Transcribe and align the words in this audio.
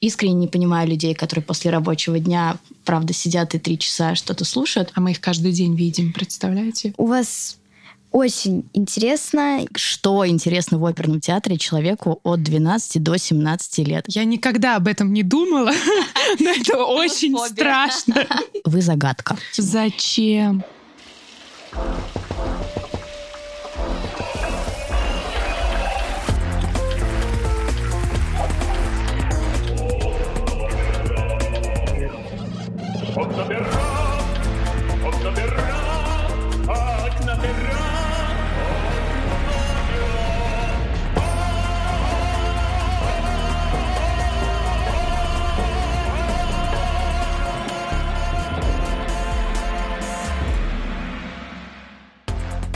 Искренне 0.00 0.34
не 0.34 0.48
понимаю 0.48 0.88
людей, 0.88 1.14
которые 1.14 1.44
после 1.44 1.70
рабочего 1.70 2.18
дня, 2.18 2.56
правда, 2.86 3.12
сидят 3.12 3.54
и 3.54 3.58
три 3.58 3.78
часа 3.78 4.14
что-то 4.14 4.46
слушают. 4.46 4.90
А 4.94 5.00
мы 5.00 5.10
их 5.10 5.20
каждый 5.20 5.52
день 5.52 5.76
видим, 5.76 6.12
представляете? 6.14 6.94
У 6.96 7.06
вас 7.06 7.58
очень 8.10 8.64
интересно. 8.72 9.60
Что 9.76 10.26
интересно 10.26 10.78
в 10.78 10.86
оперном 10.86 11.20
театре 11.20 11.58
человеку 11.58 12.18
от 12.22 12.42
12 12.42 13.02
до 13.02 13.18
17 13.18 13.86
лет? 13.86 14.06
Я 14.08 14.24
никогда 14.24 14.76
об 14.76 14.88
этом 14.88 15.12
не 15.12 15.22
думала, 15.22 15.72
но 16.40 16.50
это 16.50 16.78
очень 16.78 17.36
страшно. 17.36 18.26
Вы 18.64 18.80
загадка. 18.80 19.36
Зачем? 19.52 20.64
Окна 21.72 22.19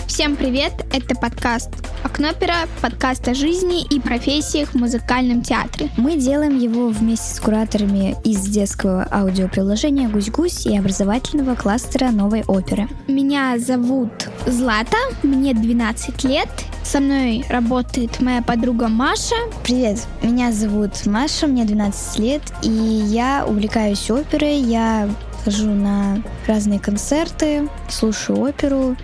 Всем 0.09 0.35
привет! 0.35 0.73
Это 0.93 1.15
подкаст 1.15 1.71
«Окно 2.05 2.35
пера», 2.35 2.67
подкаст 2.83 3.27
о 3.29 3.35
жизни 3.35 3.83
и 3.83 3.99
профессиях 3.99 4.69
в 4.69 4.75
музыкальном 4.75 5.41
театре. 5.41 5.89
Мы 5.97 6.17
делаем 6.17 6.59
его 6.59 6.89
вместе 6.89 7.35
с 7.35 7.41
кураторами 7.41 8.15
из 8.25 8.43
детского 8.43 9.09
аудиоприложения 9.11 10.11
«Гусь-гусь» 10.11 10.67
и 10.67 10.77
образовательного 10.77 11.55
кластера 11.55 12.11
новой 12.11 12.45
оперы. 12.47 12.89
Меня 13.09 13.59
зовут 13.59 14.29
Злата, 14.47 14.99
мне 15.23 15.55
12 15.55 16.25
лет. 16.25 16.49
Со 16.85 17.01
мной 17.01 17.43
работает 17.49 18.21
моя 18.21 18.43
подруга 18.43 18.89
Маша. 18.89 19.37
Привет, 19.63 20.07
меня 20.23 20.53
зовут 20.53 21.07
Маша, 21.07 21.47
мне 21.47 21.65
12 21.65 22.19
лет, 22.19 22.43
и 22.63 22.69
я 22.69 23.47
увлекаюсь 23.49 24.11
оперой, 24.11 24.59
я 24.59 25.09
хожу 25.45 25.71
на 25.71 26.23
разные 26.47 26.81
концерты, 26.81 27.69
слушаю 27.89 28.41
оперу 28.41 28.97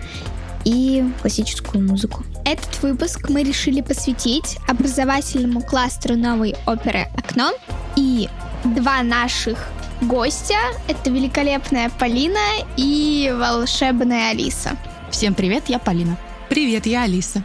и 0.65 1.03
классическую 1.21 1.83
музыку. 1.83 2.23
Этот 2.45 2.81
выпуск 2.81 3.29
мы 3.29 3.43
решили 3.43 3.81
посвятить 3.81 4.57
образовательному 4.67 5.61
кластеру 5.61 6.15
новой 6.15 6.55
оперы 6.65 7.07
«Окно». 7.15 7.51
И 7.95 8.29
два 8.63 9.03
наших 9.03 9.67
гостя— 10.01 10.57
это 10.87 11.09
великолепная 11.09 11.89
Полина 11.99 12.39
и 12.77 13.33
волшебная 13.37 14.31
Алиса. 14.31 14.77
Всем 15.11 15.33
привет, 15.33 15.63
я 15.67 15.79
Полина. 15.79 16.17
Привет, 16.49 16.85
я 16.85 17.03
Алиса. 17.03 17.43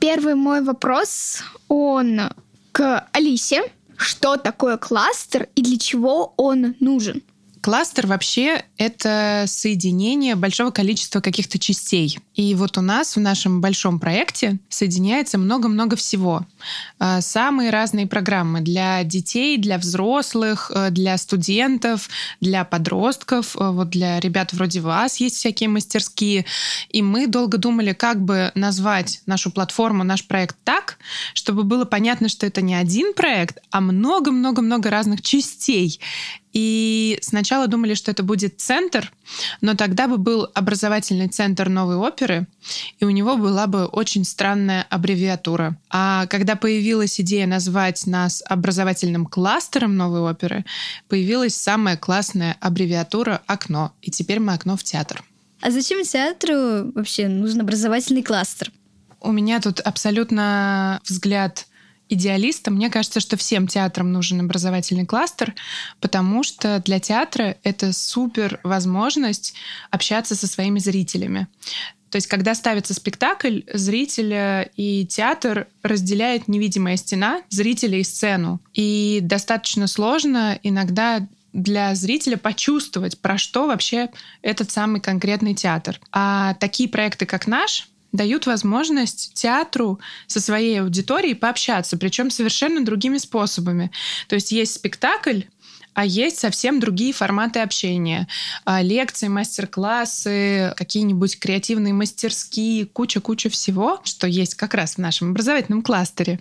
Первый 0.00 0.34
мой 0.34 0.62
вопрос, 0.62 1.42
он 1.68 2.20
к 2.72 3.08
Алисе. 3.12 3.62
Что 3.96 4.36
такое 4.36 4.76
кластер 4.76 5.48
и 5.54 5.62
для 5.62 5.78
чего 5.78 6.34
он 6.36 6.74
нужен? 6.80 7.22
Кластер 7.66 8.06
вообще— 8.06 8.62
это 8.78 9.42
соединение 9.48 10.36
большого 10.36 10.70
количества 10.70 11.20
каких-то 11.20 11.58
частей. 11.58 12.16
И 12.36 12.54
вот 12.54 12.78
у 12.78 12.80
нас 12.80 13.16
в 13.16 13.20
нашем 13.20 13.60
большом 13.60 13.98
проекте 13.98 14.60
соединяется 14.68 15.36
много-много 15.36 15.96
всего. 15.96 16.46
А, 17.00 17.20
самые 17.20 17.70
разные 17.70 18.06
программы 18.06 18.60
для 18.60 19.02
детей, 19.02 19.58
для 19.58 19.78
взрослых, 19.78 20.70
э, 20.72 20.90
для 20.90 21.18
студентов, 21.18 22.08
для 22.40 22.64
подростков. 22.64 23.56
Э, 23.56 23.70
вот 23.72 23.90
для 23.90 24.20
ребят 24.20 24.52
вроде 24.52 24.78
вас 24.78 25.16
есть 25.16 25.34
всякие 25.34 25.68
мастерские. 25.68 26.46
И 26.90 27.02
мы 27.02 27.26
долго 27.26 27.58
думали, 27.58 27.94
как 27.94 28.20
бы 28.20 28.52
назвать 28.54 29.22
нашу 29.26 29.50
платформу, 29.50 30.04
наш 30.04 30.24
проект 30.24 30.56
так, 30.62 30.98
чтобы 31.34 31.64
было 31.64 31.84
понятно, 31.84 32.28
что 32.28 32.46
это 32.46 32.62
не 32.62 32.76
один 32.76 33.12
проект, 33.12 33.58
а 33.72 33.80
много-много-много 33.80 34.88
разных 34.88 35.20
частей. 35.20 35.98
И 36.56 37.18
сначала 37.20 37.66
думали, 37.66 37.92
что 37.92 38.10
это 38.10 38.22
будет 38.22 38.62
центр, 38.62 39.12
но 39.60 39.74
тогда 39.74 40.08
бы 40.08 40.16
был 40.16 40.48
образовательный 40.54 41.28
центр 41.28 41.68
новой 41.68 41.96
оперы, 41.96 42.46
и 42.98 43.04
у 43.04 43.10
него 43.10 43.36
была 43.36 43.66
бы 43.66 43.84
очень 43.84 44.24
странная 44.24 44.86
аббревиатура. 44.88 45.76
А 45.90 46.24
когда 46.28 46.56
появилась 46.56 47.20
идея 47.20 47.46
назвать 47.46 48.06
нас 48.06 48.42
образовательным 48.46 49.26
кластером 49.26 49.98
новой 49.98 50.20
оперы, 50.20 50.64
появилась 51.08 51.54
самая 51.54 51.98
классная 51.98 52.56
аббревиатура 52.58 53.42
«Окно». 53.46 53.92
И 54.00 54.10
теперь 54.10 54.40
мы 54.40 54.54
«Окно 54.54 54.78
в 54.78 54.82
театр». 54.82 55.22
А 55.60 55.70
зачем 55.70 56.04
театру 56.04 56.90
вообще 56.94 57.28
нужен 57.28 57.60
образовательный 57.60 58.22
кластер? 58.22 58.72
У 59.20 59.30
меня 59.30 59.60
тут 59.60 59.80
абсолютно 59.80 61.02
взгляд 61.04 61.66
идеалиста, 62.08 62.70
мне 62.70 62.90
кажется, 62.90 63.20
что 63.20 63.36
всем 63.36 63.66
театрам 63.66 64.12
нужен 64.12 64.40
образовательный 64.40 65.06
кластер, 65.06 65.54
потому 66.00 66.42
что 66.42 66.82
для 66.84 67.00
театра 67.00 67.56
это 67.62 67.92
супер 67.92 68.60
возможность 68.62 69.54
общаться 69.90 70.34
со 70.34 70.46
своими 70.46 70.78
зрителями. 70.78 71.48
То 72.10 72.16
есть, 72.16 72.28
когда 72.28 72.54
ставится 72.54 72.94
спектакль, 72.94 73.60
зрителя 73.72 74.70
и 74.76 75.04
театр 75.06 75.66
разделяет 75.82 76.48
невидимая 76.48 76.96
стена, 76.96 77.42
зрителя 77.50 77.98
и 77.98 78.04
сцену. 78.04 78.60
И 78.72 79.18
достаточно 79.22 79.86
сложно 79.86 80.58
иногда 80.62 81.26
для 81.52 81.94
зрителя 81.94 82.36
почувствовать, 82.36 83.18
про 83.18 83.38
что 83.38 83.66
вообще 83.66 84.10
этот 84.42 84.70
самый 84.70 85.00
конкретный 85.00 85.54
театр. 85.54 86.00
А 86.12 86.54
такие 86.54 86.88
проекты, 86.88 87.26
как 87.26 87.46
наш, 87.46 87.88
дают 88.16 88.46
возможность 88.46 89.34
театру 89.34 90.00
со 90.26 90.40
своей 90.40 90.80
аудиторией 90.80 91.34
пообщаться, 91.34 91.96
причем 91.96 92.30
совершенно 92.30 92.84
другими 92.84 93.18
способами. 93.18 93.90
То 94.28 94.34
есть 94.34 94.52
есть 94.52 94.74
спектакль, 94.74 95.42
а 95.96 96.04
есть 96.04 96.38
совсем 96.38 96.78
другие 96.78 97.14
форматы 97.14 97.60
общения. 97.60 98.28
А, 98.66 98.82
лекции, 98.82 99.28
мастер-классы, 99.28 100.74
какие-нибудь 100.76 101.38
креативные 101.38 101.94
мастерские, 101.94 102.84
куча-куча 102.84 103.48
всего, 103.48 104.00
что 104.04 104.26
есть 104.26 104.56
как 104.56 104.74
раз 104.74 104.96
в 104.96 104.98
нашем 104.98 105.30
образовательном 105.30 105.80
кластере. 105.80 106.38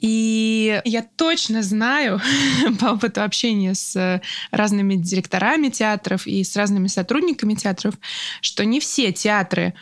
И 0.00 0.80
я 0.84 1.06
точно 1.14 1.62
знаю 1.62 2.20
по 2.80 2.86
опыту 2.86 3.22
общения 3.22 3.74
с 3.74 4.20
разными 4.50 4.96
директорами 4.96 5.68
театров 5.68 6.26
и 6.26 6.42
с 6.42 6.56
разными 6.56 6.88
сотрудниками 6.88 7.54
театров, 7.54 7.94
что 8.40 8.64
не 8.64 8.80
все 8.80 9.12
театры 9.12 9.74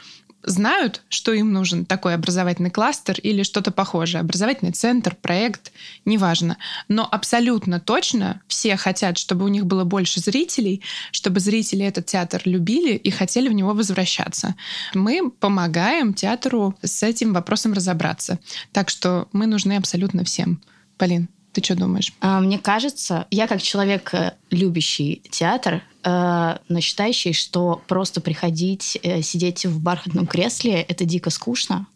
знают, 0.42 1.02
что 1.08 1.32
им 1.32 1.52
нужен 1.52 1.84
такой 1.84 2.14
образовательный 2.14 2.70
кластер 2.70 3.18
или 3.20 3.42
что-то 3.42 3.70
похожее. 3.70 4.20
Образовательный 4.20 4.72
центр, 4.72 5.14
проект, 5.14 5.72
неважно. 6.04 6.56
Но 6.88 7.06
абсолютно 7.10 7.80
точно 7.80 8.42
все 8.46 8.76
хотят, 8.76 9.18
чтобы 9.18 9.44
у 9.44 9.48
них 9.48 9.66
было 9.66 9.84
больше 9.84 10.20
зрителей, 10.20 10.82
чтобы 11.10 11.40
зрители 11.40 11.84
этот 11.84 12.06
театр 12.06 12.42
любили 12.44 12.94
и 12.94 13.10
хотели 13.10 13.48
в 13.48 13.52
него 13.52 13.72
возвращаться. 13.72 14.54
Мы 14.94 15.30
помогаем 15.30 16.14
театру 16.14 16.76
с 16.82 17.02
этим 17.02 17.32
вопросом 17.32 17.72
разобраться. 17.72 18.38
Так 18.72 18.88
что 18.88 19.28
мы 19.32 19.46
нужны 19.46 19.76
абсолютно 19.76 20.24
всем. 20.24 20.60
Полин, 20.96 21.28
ты 21.56 21.64
что 21.64 21.74
думаешь? 21.74 22.12
А, 22.20 22.40
мне 22.40 22.58
кажется, 22.58 23.26
я 23.30 23.46
как 23.46 23.62
человек, 23.62 24.12
э, 24.12 24.34
любящий 24.50 25.22
театр, 25.30 25.82
э, 26.04 26.58
но 26.68 26.80
считающий, 26.80 27.32
что 27.32 27.80
просто 27.86 28.20
приходить, 28.20 28.98
э, 29.02 29.22
сидеть 29.22 29.64
в 29.64 29.80
бархатном 29.80 30.26
кресле— 30.26 30.82
это 30.88 31.06
дико 31.06 31.30
скучно. 31.30 31.86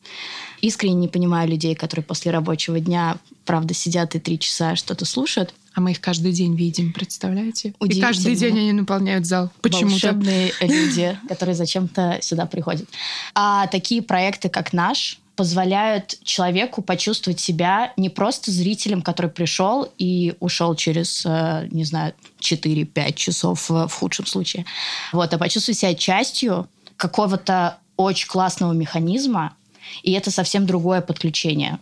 Искренне 0.62 0.94
не 0.94 1.08
понимаю 1.08 1.46
людей, 1.46 1.74
которые 1.74 2.04
после 2.04 2.32
рабочего 2.32 2.80
дня, 2.80 3.18
правда, 3.44 3.74
сидят 3.74 4.14
и 4.14 4.18
три 4.18 4.38
часа 4.38 4.76
что-то 4.76 5.04
слушают. 5.04 5.54
А 5.74 5.82
мы 5.82 5.90
их 5.90 6.00
каждый 6.00 6.32
день 6.32 6.56
видим, 6.56 6.94
представляете? 6.94 7.74
И 7.80 8.00
каждый 8.00 8.36
день 8.36 8.58
они 8.58 8.72
наполняют 8.72 9.26
зал. 9.26 9.50
Почему-то. 9.60 9.90
Волшебные 9.90 10.52
люди, 10.60 11.18
которые 11.28 11.54
зачем-то 11.54 12.18
сюда 12.22 12.46
приходят. 12.46 12.88
А 13.34 13.66
такие 13.66 14.00
проекты, 14.00 14.48
как 14.48 14.72
наш, 14.72 15.18
позволяют 15.40 16.18
человеку 16.22 16.82
почувствовать 16.82 17.40
себя 17.40 17.94
не 17.96 18.10
просто 18.10 18.50
зрителем, 18.50 19.00
который 19.00 19.30
пришел 19.30 19.90
и 19.96 20.34
ушел 20.38 20.74
через, 20.74 21.24
э, 21.24 21.66
не 21.70 21.84
знаю, 21.84 22.12
4-5 22.40 23.14
часов 23.14 23.70
э, 23.70 23.86
в 23.86 23.90
худшем 23.90 24.26
случае, 24.26 24.66
вот, 25.14 25.32
а 25.32 25.38
почувствовать 25.38 25.78
себя 25.78 25.94
частью 25.94 26.68
какого-то 26.98 27.78
очень 27.96 28.28
классного 28.28 28.74
механизма, 28.74 29.54
и 30.02 30.12
это 30.12 30.30
совсем 30.30 30.66
другое 30.66 31.00
подключение. 31.00 31.78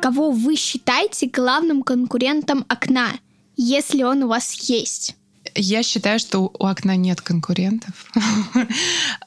Кого 0.00 0.30
вы 0.30 0.56
считаете 0.56 1.26
главным 1.26 1.82
конкурентом 1.82 2.64
окна? 2.70 3.12
если 3.56 4.02
он 4.02 4.22
у 4.22 4.28
вас 4.28 4.52
есть? 4.68 5.16
Я 5.56 5.82
считаю, 5.82 6.18
что 6.18 6.40
у 6.40 6.66
окна 6.66 6.96
нет 6.96 7.20
конкурентов. 7.20 7.94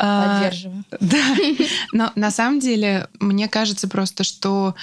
А, 0.02 0.44
Поддерживаю. 0.44 0.84
Да. 1.00 1.36
Но 1.92 2.12
на 2.16 2.32
самом 2.32 2.60
деле, 2.60 3.08
мне 3.20 3.48
кажется 3.48 3.88
просто, 3.88 4.24
что 4.24 4.76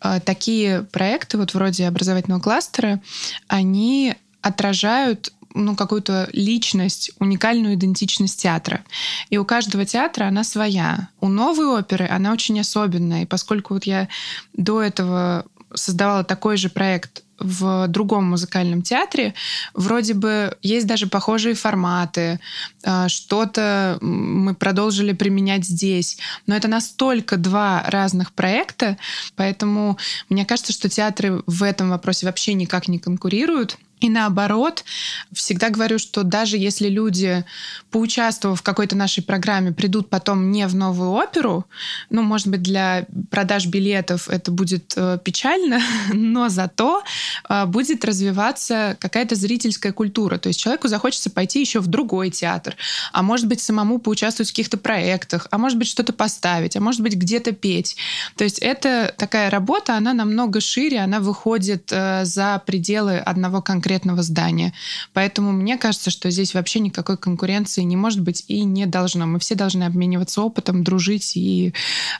а, 0.00 0.20
такие 0.20 0.82
проекты, 0.82 1.36
вот 1.38 1.54
вроде 1.54 1.86
образовательного 1.86 2.40
кластера, 2.40 3.00
они 3.48 4.14
отражают 4.40 5.32
ну, 5.54 5.76
какую-то 5.76 6.28
личность, 6.32 7.12
уникальную 7.18 7.74
идентичность 7.74 8.40
театра. 8.40 8.84
И 9.30 9.38
у 9.38 9.44
каждого 9.44 9.84
театра 9.84 10.26
она 10.26 10.44
своя. 10.44 11.08
У 11.20 11.28
новой 11.28 11.66
оперы 11.66 12.08
она 12.08 12.32
очень 12.32 12.58
особенная. 12.60 13.22
И 13.22 13.26
поскольку 13.26 13.74
вот 13.74 13.84
я 13.84 14.08
до 14.54 14.80
этого 14.80 15.44
создавала 15.74 16.24
такой 16.24 16.56
же 16.56 16.68
проект 16.68 17.22
в 17.42 17.88
другом 17.88 18.24
музыкальном 18.24 18.82
театре, 18.82 19.34
вроде 19.74 20.14
бы 20.14 20.56
есть 20.62 20.86
даже 20.86 21.06
похожие 21.06 21.54
форматы, 21.54 22.40
а, 22.84 23.08
что-то 23.08 23.98
мы 24.00 24.54
продолжили 24.54 25.12
применять 25.12 25.64
здесь, 25.64 26.18
но 26.46 26.56
это 26.56 26.68
настолько 26.68 27.36
два 27.36 27.84
разных 27.86 28.32
проекта, 28.32 28.96
поэтому 29.36 29.98
мне 30.28 30.44
кажется, 30.44 30.72
что 30.72 30.88
театры 30.88 31.42
в 31.46 31.62
этом 31.62 31.90
вопросе 31.90 32.26
вообще 32.26 32.54
никак 32.54 32.88
не 32.88 32.98
конкурируют. 32.98 33.78
И 34.02 34.10
наоборот, 34.10 34.84
всегда 35.32 35.70
говорю, 35.70 35.98
что 36.00 36.24
даже 36.24 36.56
если 36.58 36.88
люди, 36.88 37.44
поучаствовав 37.92 38.58
в 38.58 38.62
какой-то 38.62 38.96
нашей 38.96 39.22
программе, 39.22 39.70
придут 39.72 40.10
потом 40.10 40.50
не 40.50 40.66
в 40.66 40.74
новую 40.74 41.10
оперу, 41.10 41.66
ну, 42.10 42.22
может 42.22 42.48
быть, 42.48 42.62
для 42.62 43.06
продаж 43.30 43.66
билетов 43.66 44.28
это 44.28 44.50
будет 44.50 44.94
э, 44.96 45.18
печально, 45.22 45.80
но 46.12 46.48
зато 46.48 47.04
э, 47.48 47.64
будет 47.66 48.04
развиваться 48.04 48.96
какая-то 48.98 49.36
зрительская 49.36 49.92
культура. 49.92 50.36
То 50.38 50.48
есть 50.48 50.58
человеку 50.58 50.88
захочется 50.88 51.30
пойти 51.30 51.60
еще 51.60 51.78
в 51.78 51.86
другой 51.86 52.30
театр, 52.30 52.74
а 53.12 53.22
может 53.22 53.46
быть, 53.46 53.60
самому 53.60 54.00
поучаствовать 54.00 54.48
в 54.48 54.52
каких-то 54.52 54.78
проектах, 54.78 55.46
а 55.52 55.58
может 55.58 55.78
быть, 55.78 55.86
что-то 55.86 56.12
поставить, 56.12 56.74
а 56.76 56.80
может 56.80 57.02
быть, 57.02 57.14
где-то 57.14 57.52
петь. 57.52 57.96
То 58.36 58.42
есть 58.42 58.58
это 58.58 59.14
такая 59.16 59.48
работа, 59.48 59.96
она 59.96 60.12
намного 60.12 60.60
шире, 60.60 60.98
она 60.98 61.20
выходит 61.20 61.92
э, 61.92 62.24
за 62.24 62.60
пределы 62.66 63.18
одного 63.18 63.62
конкретного 63.62 63.91
конкретного 63.92 64.22
здания. 64.22 64.72
Поэтому 65.12 65.52
мне 65.52 65.76
кажется, 65.76 66.10
что 66.10 66.30
здесь 66.30 66.54
вообще 66.54 66.80
никакой 66.80 67.18
конкуренции 67.18 67.82
не 67.82 67.96
может 67.96 68.20
быть 68.20 68.44
и 68.48 68.64
не 68.64 68.86
должно. 68.86 69.26
Мы 69.26 69.38
все 69.38 69.54
должны 69.54 69.84
обмениваться 69.84 70.40
опытом, 70.40 70.82
дружить 70.82 71.36
и 71.36 71.74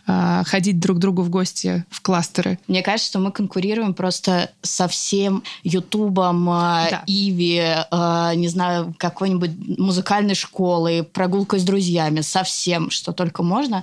э, 0.06 0.42
ходить 0.44 0.78
друг 0.78 0.98
к 0.98 1.00
другу 1.00 1.22
в 1.22 1.30
гости 1.30 1.84
в 1.88 2.02
кластеры. 2.02 2.58
Мне 2.68 2.82
кажется, 2.82 3.08
что 3.08 3.18
мы 3.20 3.32
конкурируем 3.32 3.94
просто 3.94 4.50
со 4.60 4.86
всем 4.86 5.42
Ютубом, 5.64 6.48
э, 6.50 6.90
Да. 6.90 7.02
Иви, 7.06 7.62
э, 7.90 8.32
не 8.34 8.48
знаю, 8.48 8.94
какой-нибудь 8.98 9.78
музыкальной 9.78 10.34
школой, 10.34 11.02
прогулкой 11.02 11.58
с 11.58 11.64
друзьями, 11.64 12.20
со 12.20 12.42
всем, 12.42 12.90
что 12.90 13.12
только 13.12 13.42
можно. 13.42 13.82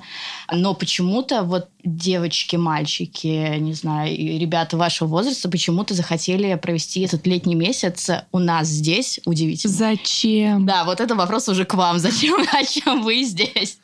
Но 0.52 0.74
почему-то 0.74 1.42
вот 1.42 1.68
девочки, 1.84 2.56
мальчики, 2.56 3.58
не 3.58 3.74
знаю, 3.74 4.14
ребята 4.16 4.76
вашего 4.76 5.08
возраста 5.08 5.48
почему-то 5.48 5.94
захотели 5.94 6.54
провести 6.56 7.02
этот 7.02 7.26
летний 7.26 7.54
месяц 7.54 8.10
у 8.32 8.38
нас 8.38 8.68
здесь. 8.68 9.20
Удивительно. 9.26 9.72
Зачем? 9.72 10.66
Да, 10.66 10.84
вот 10.84 11.00
это 11.00 11.14
вопрос 11.14 11.48
уже 11.48 11.64
к 11.64 11.74
вам. 11.74 11.98
Зачем, 12.10 12.44
зачем 12.52 13.02
вы 13.02 13.22
здесь? 13.22 13.78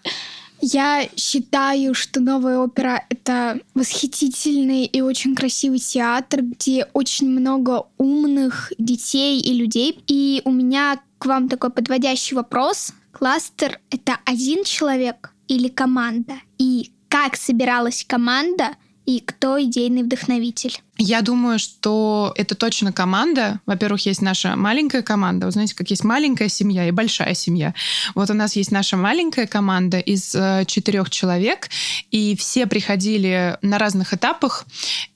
Я 0.61 1.09
считаю, 1.17 1.95
что 1.95 2.21
новая 2.21 2.59
опера— 2.59 3.05
это 3.11 3.61
восхитительный 3.75 4.85
и 4.85 5.03
очень 5.03 5.35
красивый 5.35 5.79
театр, 5.79 6.43
где 6.43 6.87
очень 6.95 7.29
много 7.29 7.85
умных 7.99 8.73
детей 8.79 9.41
и 9.41 9.53
людей. 9.53 10.01
И 10.07 10.41
у 10.45 10.51
меня 10.51 11.01
к 11.19 11.27
вам 11.27 11.49
такой 11.49 11.71
подводящий 11.71 12.35
вопрос. 12.37 12.93
Кластер— 13.13 13.81
это 13.91 14.19
один 14.25 14.65
человек 14.65 15.33
или 15.49 15.69
команда? 15.69 16.35
И 16.59 16.91
как 17.17 17.35
собиралась 17.37 18.05
команда, 18.07 18.77
и 19.07 19.21
кто 19.21 19.59
идейный 19.63 20.03
вдохновитель? 20.03 20.83
Я 20.99 21.21
думаю, 21.21 21.59
что 21.59 22.33
это 22.37 22.55
точно 22.55 22.91
команда. 22.91 23.61
Во-первых, 23.67 24.07
есть 24.07 24.23
наша 24.23 24.57
маленькая 24.57 25.03
команда. 25.03 25.45
Вы 25.47 25.53
знаете, 25.53 25.75
как 25.75 25.91
есть 25.91 26.05
маленькая 26.05 26.49
семья 26.49 26.89
и 26.89 26.91
большая 26.91 27.35
семья. 27.35 27.75
Вот 28.15 28.31
у 28.31 28.35
нас 28.35 28.57
есть 28.57 28.73
наша 28.73 28.97
маленькая 28.97 29.47
команда 29.47 29.99
из 29.99 30.35
э, 30.35 30.65
четырех 30.67 31.11
человек, 31.11 31.69
и 32.11 32.35
все 32.37 32.67
приходили 32.67 33.59
на 33.61 33.79
разных 33.79 34.15
этапах, 34.15 34.65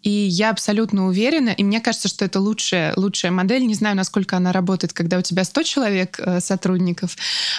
и 0.03 0.11
я 0.11 0.51
абсолютно 0.51 1.07
уверена, 1.07 1.51
и 1.51 1.65
мне 1.65 1.81
кажется, 1.81 2.09
что 2.09 2.27
это 2.27 2.41
лучшая, 2.41 2.93
лучшая 2.97 3.33
модель. 3.33 3.67
Не 3.67 3.75
знаю, 3.75 3.97
насколько 3.97 4.37
она 4.37 4.53
работает, 4.53 4.93
когда 4.93 5.19
у 5.19 5.23
тебя 5.23 5.45
100 5.45 5.63
человек 5.63 6.21
э, 6.21 6.41
сотрудников. 6.41 7.17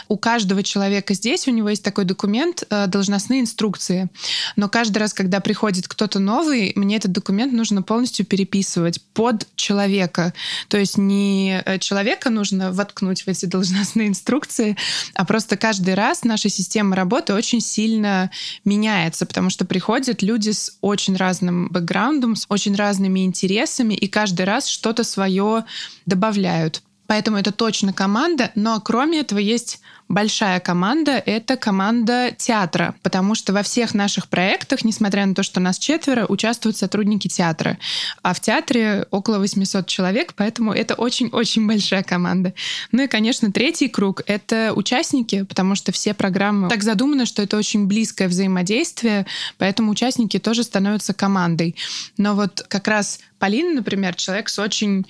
У 0.09 0.17
каждого 0.17 0.61
человека 0.61 1.15
здесь, 1.15 1.47
у 1.47 1.51
него 1.51 1.69
есть 1.69 1.83
такой 1.83 2.05
документ, 2.05 2.65
э, 2.69 2.85
должностные 2.85 3.41
инструкции. 3.41 4.09
Но 4.55 4.69
каждый 4.69 4.99
раз, 4.99 5.13
когда 5.15 5.39
приходит 5.39 5.87
кто-то 5.87 6.19
новый, 6.19 6.73
мне 6.75 6.97
этот 6.97 7.11
документ 7.11 7.51
нужно 7.51 7.81
полностью 7.81 8.10
переписывать 8.19 9.01
под 9.13 9.47
человека. 9.55 10.33
То 10.67 10.77
есть 10.77 10.97
не 10.97 11.61
э, 11.65 11.79
человека 11.79 12.29
нужно 12.29 12.71
воткнуть 12.71 13.21
в 13.21 13.27
эти 13.27 13.45
должностные 13.45 14.07
инструкции, 14.07 14.77
а 15.15 15.25
просто 15.25 15.57
каждый 15.57 15.93
раз 15.93 16.23
наша 16.23 16.49
система 16.49 16.95
работы 16.95 17.33
очень 17.33 17.61
сильно 17.61 18.31
меняется, 18.65 19.25
потому 19.25 19.49
что 19.49 19.65
приходят 19.65 20.21
люди 20.21 20.51
с 20.51 20.77
очень 20.81 21.15
разным 21.15 21.69
бэкграундом, 21.69 22.35
с 22.35 22.45
очень 22.49 22.75
разными 22.75 23.25
интересами, 23.25 23.93
и 23.93 24.07
каждый 24.07 24.45
раз 24.45 24.67
что-то 24.67 25.03
свое 25.03 25.65
добавляют. 26.05 26.81
Поэтому 27.11 27.37
это 27.37 27.51
точно 27.51 27.91
команда, 27.91 28.51
но 28.55 28.79
кроме 28.79 29.19
этого 29.19 29.39
есть 29.39 29.81
большая 30.13 30.59
команда, 30.59 31.11
это 31.25 31.55
команда 31.55 32.31
театра, 32.37 32.95
потому 33.01 33.35
что 33.35 33.53
во 33.53 33.63
всех 33.63 33.93
наших 33.93 34.27
проектах, 34.27 34.83
несмотря 34.83 35.25
на 35.25 35.33
то, 35.33 35.43
что 35.43 35.59
нас 35.59 35.79
четверо, 35.79 36.25
участвуют 36.27 36.77
сотрудники 36.77 37.27
театра. 37.27 37.77
А 38.21 38.33
в 38.33 38.39
театре 38.39 39.07
около 39.11 39.39
800 39.39 39.87
человек, 39.87 40.33
поэтому 40.35 40.73
это 40.73 40.95
очень-очень 40.95 41.65
большая 41.67 42.03
команда. 42.03 42.53
Ну 42.91 43.03
и, 43.03 43.07
конечно, 43.07 43.51
третий 43.51 43.87
круг— 43.87 44.21
это 44.27 44.73
участники, 44.75 45.43
потому 45.43 45.75
что 45.75 45.91
все 45.91 46.13
программы 46.13 46.69
так 46.69 46.83
задуманы, 46.83 47.25
что 47.25 47.41
это 47.41 47.57
очень 47.57 47.87
близкое 47.87 48.27
взаимодействие, 48.27 49.25
поэтому 49.57 49.91
участники 49.91 50.39
тоже 50.39 50.63
становятся 50.63 51.13
командой. 51.13 51.75
Но 52.17 52.35
вот 52.35 52.65
как 52.67 52.87
раз 52.87 53.19
Полина, 53.41 53.73
например, 53.73 54.13
человек 54.13 54.49
с 54.49 54.59
очень 54.59 55.07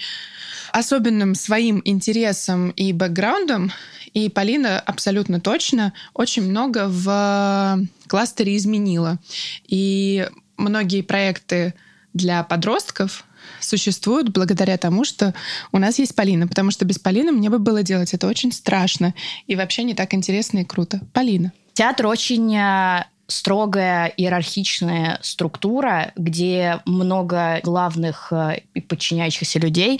особенным 0.72 1.36
своим 1.36 1.82
интересом 1.86 2.72
и 2.72 2.94
бэкграундом, 2.94 3.72
и 4.14 4.30
Полина 4.30 4.80
абсолютно 4.80 5.40
точно 5.40 5.94
очень 6.14 6.44
много 6.44 6.88
в 6.88 7.80
кластере 8.08 8.58
изменила. 8.58 9.20
И 9.68 10.28
многие 10.58 11.02
проекты 11.02 11.74
для 12.14 12.44
подростков 12.44 13.26
существуют 13.60 14.30
благодаря 14.30 14.78
тому, 14.78 15.04
что 15.04 15.34
у 15.72 15.78
нас 15.78 16.00
есть 16.00 16.16
Полина, 16.16 16.48
потому 16.48 16.72
что 16.72 16.86
без 16.86 17.00
Полины 17.00 17.32
мне 17.32 17.50
бы 17.50 17.60
было 17.60 17.84
делать 17.84 18.14
это 18.14 18.28
очень 18.28 18.52
страшно 18.52 19.14
и 19.48 19.56
вообще 19.56 19.84
не 19.84 19.94
так 19.94 20.14
интересно 20.14 20.60
и 20.60 20.66
круто. 20.66 21.02
Полина. 21.14 21.52
Театр 21.74 22.08
очень 22.08 22.56
э, 22.56 23.06
строгая 23.32 24.08
иерархичная 24.08 25.20
структура, 25.22 26.12
где 26.16 26.82
много 26.86 27.60
главных 27.64 28.28
э, 28.32 28.62
и 28.74 28.82
подчиняющихся 28.82 29.60
людей. 29.60 30.00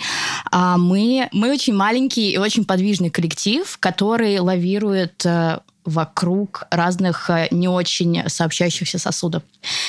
А 0.50 0.76
мы, 0.76 1.28
мы 1.32 1.50
очень 1.50 1.74
маленький 1.74 2.30
и 2.30 2.38
очень 2.38 2.64
подвижный 2.64 3.10
коллектив, 3.10 3.76
который 3.80 4.38
лавирует 4.38 5.24
э, 5.24 5.60
вокруг 5.84 6.64
разных 6.70 7.30
э, 7.30 7.48
не 7.50 7.68
очень 7.68 8.28
сообщающихся 8.28 8.98
сосудов. 8.98 9.42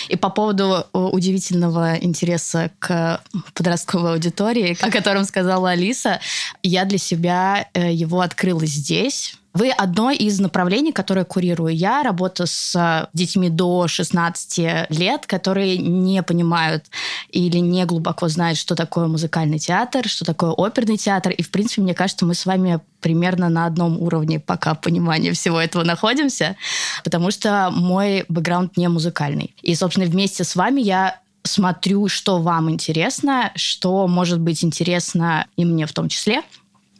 И 0.08 0.16
по 0.16 0.30
поводу 0.30 0.88
удивительного 0.94 1.96
интереса 1.98 2.72
к 2.80 3.22
подростковой 3.54 4.14
аудитории, 4.14 4.78
о 4.82 4.90
котором 4.90 5.26
сказала 5.26 5.72
Алиса, 5.72 6.20
я 6.64 6.86
для 6.86 6.98
себя 6.98 7.68
его 7.76 8.22
открыла 8.22 8.66
здесь. 8.66 9.36
Вы 9.54 9.70
одно 9.70 10.10
из 10.10 10.40
направлений, 10.40 10.92
которое 10.92 11.26
курирую 11.26 11.76
я, 11.76 12.02
работа 12.02 12.48
с 12.48 12.76
э, 12.76 13.08
детьми 13.14 13.50
до 13.50 13.88
16 13.88 14.90
лет, 14.90 15.28
которые 15.28 15.78
не 15.78 16.24
понимают 16.24 16.86
или 17.30 17.58
не 17.60 17.86
глубоко 17.86 18.28
знают, 18.30 18.58
что 18.58 18.74
такое 18.76 19.06
музыкальный 19.06 19.60
театр, 19.60 20.08
что 20.08 20.26
такое 20.26 20.50
оперный 20.50 20.98
театр. 20.98 21.34
И, 21.34 21.44
в 21.44 21.52
принципе, 21.52 21.84
мне 21.84 21.94
кажется, 21.94 22.26
мы 22.26 22.34
с 22.34 22.48
вами 22.48 22.80
примерно 23.00 23.48
на 23.50 23.68
одном 23.68 24.02
уровне 24.02 24.40
пока 24.40 24.74
понимания 24.74 25.34
всего 25.34 25.62
этого 25.62 25.84
находимся, 25.84 26.56
потому 27.04 27.30
что 27.30 27.70
мой 27.72 28.26
бэкграунд 28.30 28.76
не 28.78 28.88
музыкальный. 28.88 29.56
И, 29.62 29.76
собственно, 29.76 30.08
вместе 30.08 30.44
с 30.44 30.56
вами 30.56 30.82
я 30.82 31.20
смотрю, 31.44 32.08
что 32.08 32.40
вам 32.40 32.72
интересно, 32.72 33.52
что 33.56 34.08
может 34.08 34.40
быть 34.40 34.64
интересно 34.64 35.46
и 35.58 35.66
мне 35.66 35.86
в 35.86 35.94
том 35.94 36.10
числе. 36.10 36.42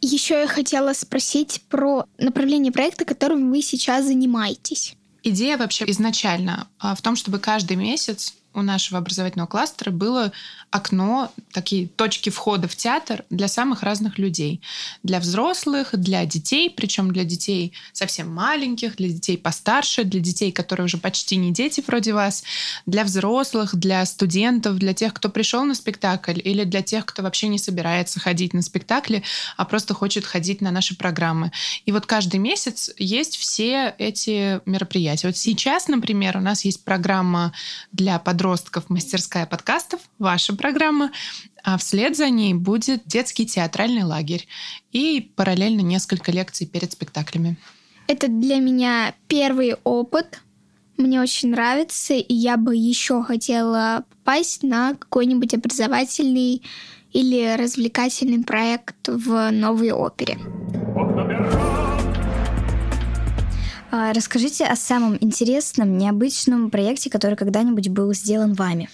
Еще 0.06 0.40
я 0.40 0.46
хотела 0.46 0.92
спросить 0.92 1.62
про 1.70 2.04
направление 2.18 2.70
проекта, 2.70 3.06
которым 3.06 3.50
вы 3.50 3.62
сейчас 3.62 4.04
занимаетесь. 4.04 4.96
Идея 5.22 5.56
вообще 5.56 5.86
изначально 5.88 6.68
а, 6.78 6.94
в 6.94 7.00
том, 7.00 7.16
чтобы 7.16 7.38
каждый 7.38 7.78
месяц 7.78 8.34
у 8.54 8.62
нашего 8.62 8.98
образовательного 8.98 9.48
кластера 9.48 9.90
было 9.90 10.32
окно, 10.70 11.32
такие 11.52 11.88
точки 11.88 12.30
входа 12.30 12.68
в 12.68 12.76
театр 12.76 13.24
для 13.30 13.48
самых 13.48 13.82
разных 13.82 14.18
людей. 14.18 14.60
Для 15.02 15.20
взрослых, 15.20 15.90
для 15.92 16.24
детей, 16.24 16.70
причем 16.70 17.12
для 17.12 17.24
детей 17.24 17.72
совсем 17.92 18.32
маленьких, 18.32 18.96
для 18.96 19.08
детей 19.08 19.36
постарше, 19.36 20.04
для 20.04 20.20
детей, 20.20 20.52
которые 20.52 20.86
уже 20.86 20.98
почти 20.98 21.36
не 21.36 21.52
дети 21.52 21.82
вроде 21.86 22.12
вас, 22.12 22.44
для 22.86 23.04
взрослых, 23.04 23.76
для 23.76 24.04
студентов, 24.06 24.78
для 24.78 24.94
тех, 24.94 25.14
кто 25.14 25.28
пришел 25.28 25.64
на 25.64 25.74
спектакль 25.74 26.40
или 26.42 26.64
для 26.64 26.82
тех, 26.82 27.06
кто 27.06 27.22
вообще 27.22 27.48
не 27.48 27.58
собирается 27.58 28.20
ходить 28.20 28.54
на 28.54 28.62
спектакли, 28.62 29.22
а 29.56 29.64
просто 29.64 29.94
хочет 29.94 30.24
ходить 30.24 30.60
на 30.60 30.70
наши 30.70 30.96
программы. 30.96 31.52
И 31.86 31.92
вот 31.92 32.06
каждый 32.06 32.40
месяц 32.40 32.90
есть 32.98 33.36
все 33.36 33.94
эти 33.98 34.60
мероприятия. 34.68 35.28
Вот 35.28 35.36
сейчас, 35.36 35.88
например, 35.88 36.36
у 36.36 36.40
нас 36.40 36.64
есть 36.64 36.84
программа 36.84 37.52
для 37.92 38.18
подростков 38.18 38.43
«Мастерская 38.88 39.46
подкастов», 39.46 40.00
ваша 40.18 40.54
программа, 40.54 41.10
а 41.62 41.78
вслед 41.78 42.16
за 42.16 42.28
ней 42.30 42.54
будет 42.54 43.02
детский 43.06 43.46
театральный 43.46 44.02
лагерь 44.02 44.46
и 44.92 45.32
параллельно 45.34 45.80
несколько 45.80 46.30
лекций 46.30 46.66
перед 46.66 46.92
спектаклями. 46.92 47.56
Это 48.06 48.28
для 48.28 48.56
меня 48.56 49.14
первый 49.28 49.76
опыт. 49.84 50.42
Мне 50.96 51.20
очень 51.20 51.50
нравится, 51.50 52.14
и 52.14 52.34
я 52.34 52.56
бы 52.56 52.76
еще 52.76 53.22
хотела 53.22 54.04
попасть 54.24 54.62
на 54.62 54.94
какой-нибудь 54.94 55.54
образовательный 55.54 56.62
или 57.12 57.56
развлекательный 57.56 58.44
проект 58.44 59.08
в 59.08 59.50
новой 59.50 59.92
опере. 59.92 60.38
А, 60.96 61.63
Расскажите 63.94 64.64
о 64.64 64.74
самом 64.74 65.16
интересном, 65.20 65.96
необычном 65.98 66.70
проекте, 66.70 67.10
который 67.10 67.36
когда-нибудь 67.36 67.88
был 67.90 68.12
сделан 68.12 68.54
вами. 68.54 68.90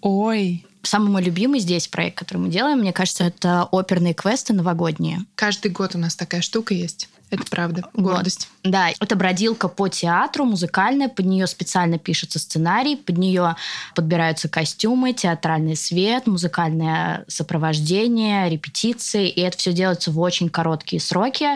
Ой, 0.00 0.66
Самый 0.84 1.10
мой 1.10 1.22
любимый 1.22 1.60
здесь 1.60 1.88
проект, 1.88 2.18
который 2.18 2.38
мы 2.38 2.48
делаем, 2.48 2.78
мне 2.78 2.92
кажется, 2.92 3.24
это 3.24 3.64
оперные 3.70 4.14
квесты 4.14 4.52
новогодние. 4.52 5.20
каждый 5.34 5.70
год 5.70 5.94
у 5.94 5.98
нас 5.98 6.14
такая 6.14 6.40
штука 6.40 6.74
есть. 6.74 7.08
Это 7.30 7.44
правда. 7.50 7.82
Вот. 7.94 8.14
Гордость. 8.14 8.48
Да, 8.62 8.90
это 9.00 9.16
бродилка 9.16 9.68
по 9.68 9.88
театру, 9.88 10.44
музыкальная, 10.44 11.08
под 11.08 11.26
нее 11.26 11.46
специально 11.46 11.98
пишется 11.98 12.38
сценарий, 12.38 12.96
под 12.96 13.18
нее 13.18 13.56
подбираются 13.94 14.48
костюмы, 14.48 15.14
театральный 15.14 15.74
свет, 15.74 16.26
музыкальное 16.26 17.24
сопровождение, 17.26 18.48
репетиции, 18.48 19.28
и 19.28 19.40
это 19.40 19.58
все 19.58 19.72
делается 19.72 20.12
в 20.12 20.20
очень 20.20 20.48
короткие 20.48 21.00
сроки, 21.00 21.48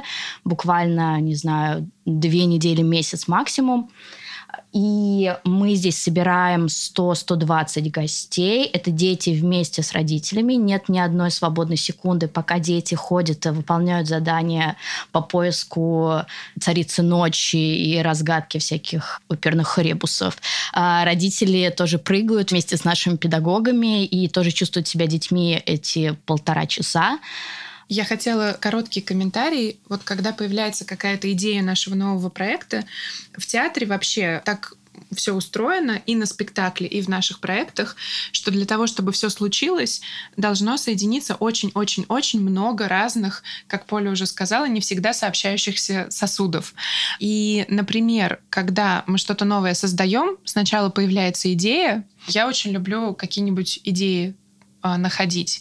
буквально, 0.43 1.21
не 1.21 1.35
знаю, 1.35 1.89
две 2.05 2.47
недели, 2.47 2.83
месяц 2.83 3.29
максимум. 3.29 3.91
И 4.73 5.35
мы 5.45 5.75
здесь 5.75 6.01
собираем 6.01 6.67
100-120 6.67 7.91
гостей. 7.91 8.65
Это 8.67 8.91
дети 8.91 9.31
вместе 9.31 9.83
с 9.83 9.93
родителями. 9.93 10.55
Нет 10.55 10.89
ни 10.89 10.99
одной 10.99 11.31
свободной 11.31 11.77
секунды, 11.77 12.29
пока 12.29 12.59
дети 12.59 12.95
ходят 12.95 13.45
и 13.47 13.51
выполняют 13.51 14.09
задания 14.09 14.77
по 15.11 15.21
поиску 15.21 16.23
царицы 16.61 17.03
ночи 17.03 17.57
и 17.57 17.99
разгадки 18.01 18.59
всяких 18.59 19.23
оперных 19.29 19.79
ребусов. 19.79 20.37
А 20.73 21.05
родители 21.05 21.73
тоже 21.75 21.99
прыгают 21.99 22.51
вместе 22.51 22.77
с 22.77 22.85
нашими 22.85 23.17
педагогами 23.17 24.05
и 24.05 24.29
тоже 24.29 24.51
чувствуют 24.51 24.87
себя 24.87 25.07
детьми 25.07 25.63
эти 25.65 26.17
полтора 26.27 26.67
часа. 26.67 27.19
Я 27.89 28.05
хотела 28.05 28.57
короткий 28.61 29.01
комментарий. 29.01 29.81
Вот 29.89 30.03
когда 30.05 30.33
появляется 30.33 30.85
какая-то 30.85 31.33
идея 31.33 31.63
нашего 31.63 31.95
нового 31.95 32.29
проекта, 32.29 32.85
в 33.37 33.47
театре 33.47 33.87
вообще 33.87 34.43
так 34.45 34.75
все 35.13 35.33
устроено 35.33 36.03
и 36.07 36.15
на 36.15 36.27
спектакле, 36.27 36.87
и 36.87 37.01
в 37.01 37.09
наших 37.09 37.41
проектах, 37.41 37.97
что 38.33 38.51
для 38.51 38.67
того, 38.67 38.87
чтобы 38.87 39.13
все 39.13 39.31
случилось, 39.31 40.01
должно 40.37 40.77
соединиться 40.77 41.35
очень-очень-очень 41.35 42.41
много 42.41 42.89
разных, 42.89 43.43
как 43.67 43.87
Поля 43.87 44.11
уже 44.11 44.27
сказала, 44.27 44.67
не 44.67 44.81
всегда 44.81 45.15
сообщающихся 45.15 46.09
сосудов. 46.11 46.75
И, 47.21 47.65
например, 47.69 48.41
когда 48.51 49.05
мы 49.07 49.19
что-то 49.19 49.45
новое 49.45 49.75
создаем, 49.75 50.37
сначала 50.45 50.91
появляется 50.91 51.53
идея. 51.55 52.07
Я 52.27 52.49
очень 52.49 52.73
люблю 52.73 53.15
какие-нибудь 53.15 53.81
идеи 53.85 54.35
находить. 54.83 55.61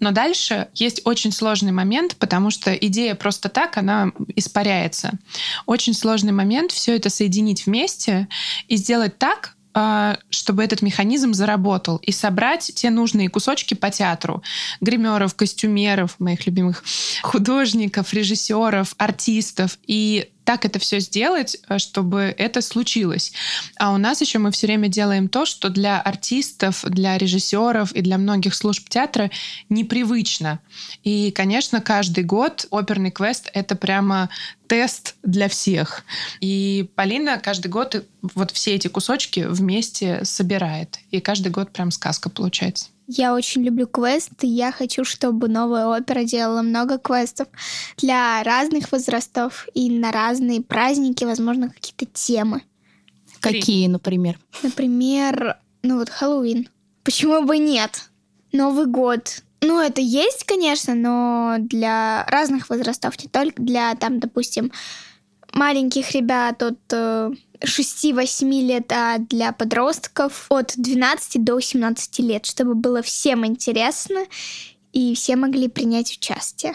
Но 0.00 0.10
дальше 0.10 0.68
есть 0.74 1.02
очень 1.04 1.32
сложный 1.32 1.72
момент, 1.72 2.16
потому 2.16 2.50
что 2.50 2.74
идея 2.74 3.14
просто 3.14 3.48
так, 3.48 3.76
она 3.76 4.12
испаряется. 4.34 5.12
Очень 5.66 5.94
сложный 5.94 6.32
момент 6.32 6.72
все 6.72 6.96
это 6.96 7.10
соединить 7.10 7.66
вместе 7.66 8.28
и 8.68 8.76
сделать 8.76 9.18
так, 9.18 9.56
а, 9.78 10.16
чтобы 10.30 10.64
этот 10.64 10.80
механизм 10.80 11.34
заработал 11.34 11.98
и 11.98 12.10
собрать 12.10 12.72
те 12.74 12.88
нужные 12.88 13.28
кусочки 13.28 13.74
по 13.74 13.90
театру. 13.90 14.42
Гримеров, 14.80 15.34
костюмеров, 15.34 16.18
моих 16.18 16.46
любимых 16.46 16.82
художников, 17.22 18.14
режиссеров, 18.14 18.94
артистов. 18.96 19.78
И 19.86 20.30
так 20.46 20.64
это 20.64 20.78
все 20.78 21.00
сделать, 21.00 21.58
э, 21.68 21.78
чтобы 21.78 22.34
это 22.38 22.62
случилось. 22.62 23.32
А 23.76 23.92
у 23.92 23.98
нас 23.98 24.20
еще 24.20 24.38
мы 24.38 24.52
все 24.52 24.68
время 24.68 24.88
делаем 24.88 25.28
то, 25.28 25.44
что 25.44 25.68
для 25.68 26.00
артистов, 26.00 26.84
для 26.84 27.18
режиссеров 27.18 27.92
и 27.92 28.00
для 28.00 28.16
многих 28.16 28.54
служб 28.54 28.88
театра 28.88 29.30
непривычно. 29.68 30.60
И, 31.02 31.32
конечно, 31.32 31.80
каждый 31.80 32.24
год 32.24 32.66
оперный 32.70 33.10
квест— 33.10 33.50
это 33.54 33.74
прямо 33.74 34.30
тест 34.68 35.16
для 35.22 35.48
всех. 35.48 36.04
И 36.40 36.88
Полина 36.94 37.38
каждый 37.38 37.68
год 37.68 38.06
вот 38.22 38.50
все 38.52 38.76
эти 38.76 38.88
кусочки 38.88 39.40
вместе 39.40 40.24
собирает. 40.24 41.00
И 41.10 41.20
каждый 41.20 41.48
год 41.50 41.72
прям 41.72 41.90
сказка 41.90 42.30
получается. 42.30 42.86
Я 43.06 43.34
очень 43.34 43.62
люблю 43.62 43.86
квесты. 43.86 44.46
Я 44.46 44.72
хочу, 44.72 45.04
чтобы 45.04 45.48
новая 45.48 45.86
опера 45.86 46.24
делала 46.24 46.62
много 46.62 46.98
квестов 46.98 47.48
для 47.96 48.42
разных 48.42 48.90
возрастов 48.90 49.68
и 49.74 49.90
на 49.90 50.10
разные 50.10 50.60
праздники, 50.60 51.24
возможно, 51.24 51.70
какие-то 51.70 52.06
темы. 52.06 52.62
Какие, 53.40 53.86
например? 53.86 54.38
Например, 54.62 55.58
ну 55.82 55.98
вот 55.98 56.08
Хэллоуин. 56.08 56.68
Почему 57.04 57.44
бы 57.44 57.58
нет? 57.58 58.10
Новый 58.52 58.86
год. 58.86 59.42
Ну, 59.60 59.80
это 59.80 60.00
есть, 60.00 60.44
конечно, 60.44 60.94
но 60.94 61.56
для 61.60 62.24
разных 62.26 62.68
возрастов, 62.68 63.20
не 63.22 63.28
только 63.28 63.62
для, 63.62 63.94
там, 63.94 64.20
допустим, 64.20 64.70
маленьких 65.52 66.10
ребят 66.12 66.62
от 66.62 66.78
э, 66.92 67.30
6-8 67.64 68.60
лет, 68.62 68.92
а 68.92 69.18
для 69.18 69.52
подростков 69.52 70.46
от 70.48 70.74
12 70.76 71.44
до 71.44 71.60
17 71.60 72.18
лет, 72.20 72.46
чтобы 72.46 72.74
было 72.74 73.02
всем 73.02 73.46
интересно 73.46 74.26
и 74.92 75.14
все 75.14 75.36
могли 75.36 75.68
принять 75.68 76.12
участие. 76.12 76.74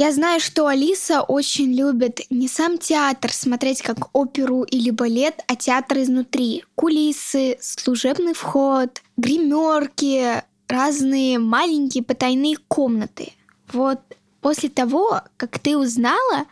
Я 0.00 0.12
знаю, 0.12 0.38
что 0.38 0.68
Алиса 0.68 1.22
очень 1.22 1.74
любит 1.74 2.20
не 2.30 2.46
сам 2.46 2.78
театр 2.78 3.32
смотреть 3.32 3.82
как 3.82 4.16
оперу 4.16 4.62
или 4.62 4.90
балет, 4.90 5.42
а 5.48 5.56
театр 5.56 5.98
изнутри. 5.98 6.64
Кулисы, 6.76 7.58
служебный 7.60 8.32
вход, 8.32 9.02
гримерки, 9.16 10.44
разные 10.68 11.38
маленькие 11.38 12.04
потайные 12.04 12.56
комнаты. 12.68 13.32
Вот 13.72 14.00
после 14.40 14.68
того, 14.68 15.22
как 15.36 15.58
ты 15.58 15.76
узнала, 15.76 16.46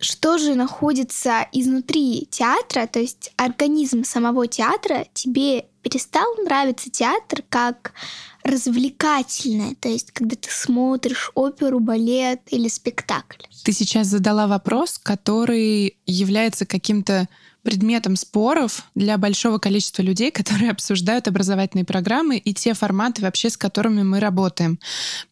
что 0.00 0.38
же 0.38 0.54
находится 0.54 1.46
изнутри 1.52 2.28
театра, 2.30 2.86
то 2.86 3.00
есть 3.00 3.32
организм 3.36 4.04
самого 4.04 4.46
театра, 4.46 5.06
тебе 5.14 5.66
перестал 5.82 6.26
нравиться 6.44 6.90
театр 6.90 7.42
как 7.48 7.92
развлекательное, 8.42 9.74
то 9.76 9.88
есть 9.88 10.10
когда 10.12 10.36
ты 10.36 10.48
смотришь 10.50 11.30
оперу, 11.34 11.80
балет 11.80 12.40
или 12.48 12.68
спектакль. 12.68 13.42
Ты 13.64 13.72
сейчас 13.72 14.08
задала 14.08 14.46
вопрос, 14.46 14.98
который 14.98 15.96
является 16.06 16.66
каким-то 16.66 17.28
предметом 17.64 18.14
споров 18.14 18.84
для 18.94 19.18
большого 19.18 19.58
количества 19.58 20.02
людей, 20.02 20.30
которые 20.30 20.70
обсуждают 20.70 21.26
образовательные 21.26 21.84
программы 21.84 22.36
и 22.36 22.54
те 22.54 22.74
форматы 22.74 23.22
вообще, 23.22 23.50
с 23.50 23.56
которыми 23.56 24.02
мы 24.02 24.20
работаем. 24.20 24.78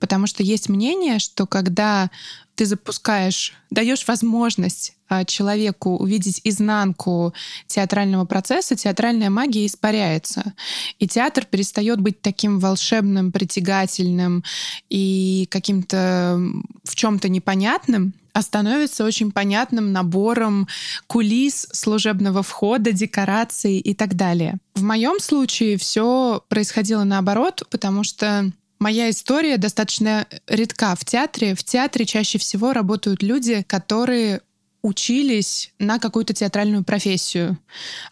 Потому 0.00 0.26
что 0.26 0.42
есть 0.42 0.68
мнение, 0.68 1.20
что 1.20 1.46
когда 1.46 2.10
ты 2.54 2.66
запускаешь, 2.66 3.54
даешь 3.70 4.06
возможность 4.06 4.94
а, 5.08 5.24
человеку 5.24 5.96
увидеть 5.96 6.40
изнанку 6.44 7.34
театрального 7.66 8.24
процесса, 8.24 8.76
театральная 8.76 9.30
магия 9.30 9.66
испаряется. 9.66 10.54
И 10.98 11.06
театр 11.06 11.44
перестает 11.44 12.00
быть 12.00 12.20
таким 12.20 12.58
волшебным, 12.58 13.32
притягательным 13.32 14.44
и 14.88 15.46
каким-то 15.50 16.40
в 16.84 16.94
чем-то 16.94 17.28
непонятным, 17.28 18.14
а 18.32 18.42
становится 18.42 19.04
очень 19.04 19.32
понятным 19.32 19.92
набором 19.92 20.66
кулис 21.06 21.68
служебного 21.72 22.42
входа, 22.42 22.92
декораций 22.92 23.78
и 23.78 23.94
так 23.94 24.14
далее. 24.14 24.56
В 24.74 24.82
моем 24.82 25.20
случае 25.20 25.76
все 25.76 26.42
происходило 26.48 27.04
наоборот, 27.04 27.62
потому 27.70 28.04
что 28.04 28.50
Моя 28.82 29.10
история 29.10 29.58
достаточно 29.58 30.26
редка 30.48 30.96
в 30.96 31.04
театре. 31.04 31.54
В 31.54 31.62
театре 31.62 32.04
чаще 32.04 32.38
всего 32.38 32.72
работают 32.72 33.22
люди, 33.22 33.62
которые 33.68 34.40
учились 34.82 35.72
на 35.78 36.00
какую-то 36.00 36.34
театральную 36.34 36.82
профессию. 36.82 37.56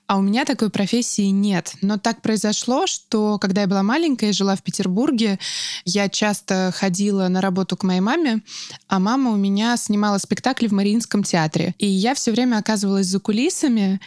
А 0.07 0.17
у 0.17 0.23
меня 0.23 0.45
такой 0.45 0.71
профессии 0.71 1.27
нет. 1.27 1.75
Но 1.83 1.99
так 1.99 2.23
произошло, 2.23 2.87
что 2.87 3.39
когда 3.41 3.63
я 3.63 3.67
была 3.67 3.83
маленькая 3.83 4.31
и 4.31 4.33
жила 4.33 4.55
в 4.55 4.63
Петербурге, 4.63 5.41
я 5.85 6.09
часто 6.09 6.73
ходила 6.73 7.27
на 7.27 7.41
работу 7.41 7.77
к 7.77 7.83
моей 7.83 8.01
маме, 8.01 8.41
а 8.87 9.01
мама 9.01 9.33
у 9.33 9.37
меня 9.37 9.77
снимала 9.77 10.19
спектакли 10.19 10.69
в 10.69 10.73
Мариинском 10.73 11.25
театре. 11.25 11.75
И 11.79 11.89
я 11.89 12.15
все 12.15 12.31
время 12.31 12.59
оказывалась 12.59 13.07
за 13.07 13.19
кулисами, 13.19 14.01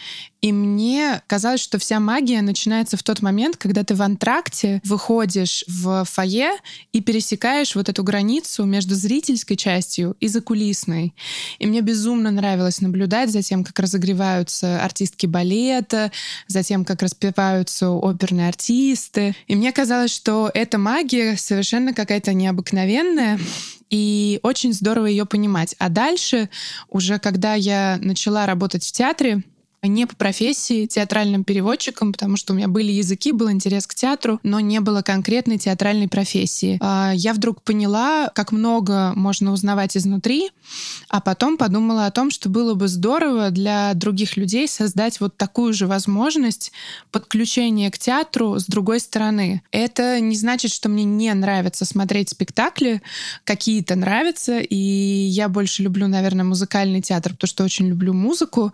и 0.43 0.51
мне 0.51 1.21
казалось, 1.27 1.61
что 1.61 1.79
вся 1.79 2.01
магия 2.01 2.41
начинается 2.41 2.97
в 2.97 3.03
тот 3.03 3.21
момент, 3.21 3.55
когда 3.55 3.85
ты 3.85 3.95
в 3.95 4.01
антракте 4.01 4.81
выходишь 4.83 5.63
в 5.69 6.03
фойе 6.03 6.51
и 6.91 6.99
пересекаешь 6.99 7.75
вот 7.75 7.87
эту 7.87 8.03
границу 8.03 8.65
между 8.65 8.93
зрительской 8.93 9.55
частью 9.55 10.17
и 10.19 10.27
закулисной. 10.27 11.15
И 11.59 11.65
мне 11.65 11.79
безумно 11.79 12.29
нравилось 12.29 12.81
наблюдать 12.81 13.29
за 13.29 13.41
тем, 13.41 13.63
как 13.63 13.79
разогреваются 13.79 14.83
артистки 14.83 15.27
балета, 15.27 16.11
за 16.47 16.61
тем, 16.61 16.83
как 16.83 17.01
распеваются 17.01 17.91
оперные 17.91 18.49
артисты. 18.49 19.37
И 19.47 19.55
мне 19.55 19.71
казалось, 19.71 20.13
что 20.13 20.51
эта 20.53 20.77
магия 20.77 21.37
совершенно 21.37 21.93
какая-то 21.93 22.33
необыкновенная, 22.33 23.39
и 23.89 24.39
очень 24.43 24.73
здорово 24.73 25.05
ее 25.05 25.25
понимать. 25.25 25.75
А 25.79 25.87
дальше, 25.87 26.49
уже 26.89 27.17
когда 27.19 27.53
я 27.53 27.97
начала 28.01 28.45
работать 28.45 28.83
в 28.83 28.91
театре, 28.91 29.43
не 29.87 30.05
по 30.07 30.15
профессии 30.15 30.85
театральным 30.85 31.43
переводчиком, 31.43 32.13
потому 32.13 32.37
что 32.37 32.53
у 32.53 32.55
меня 32.55 32.67
были 32.67 32.91
языки, 32.91 33.31
был 33.31 33.51
интерес 33.51 33.85
к 33.85 33.93
театру, 33.93 34.39
но 34.43 34.59
не 34.59 34.79
было 34.79 35.01
конкретной 35.01 35.57
театральной 35.57 36.07
профессии. 36.07 36.77
А, 36.81 37.11
я 37.13 37.33
вдруг 37.33 37.61
поняла, 37.61 38.29
как 38.29 38.51
много 38.51 39.13
можно 39.15 39.51
узнавать 39.51 39.97
изнутри, 39.97 40.51
а 41.09 41.19
потом 41.21 41.57
подумала 41.57 42.05
о 42.05 42.11
том, 42.11 42.31
что 42.31 42.49
было 42.49 42.73
бы 42.73 42.87
здорово 42.87 43.49
для 43.49 43.93
других 43.93 44.37
людей 44.37 44.67
создать 44.67 45.19
вот 45.19 45.37
такую 45.37 45.73
же 45.73 45.87
возможность 45.87 46.71
подключения 47.11 47.91
к 47.91 47.97
театру 47.97 48.59
с 48.59 48.65
другой 48.65 48.99
стороны. 48.99 49.61
Это 49.71 50.19
не 50.19 50.35
значит, 50.35 50.71
что 50.71 50.89
мне 50.89 51.03
не 51.03 51.33
нравится 51.33 51.85
смотреть 51.85 52.29
спектакли, 52.29 53.01
какие-то 53.43 53.95
нравятся, 53.95 54.59
и 54.59 54.75
я 54.75 55.49
больше 55.49 55.83
люблю, 55.83 56.07
наверное, 56.07 56.45
музыкальный 56.45 57.01
театр, 57.01 57.33
потому 57.33 57.49
что 57.49 57.63
очень 57.63 57.87
люблю 57.87 58.13
музыку, 58.13 58.73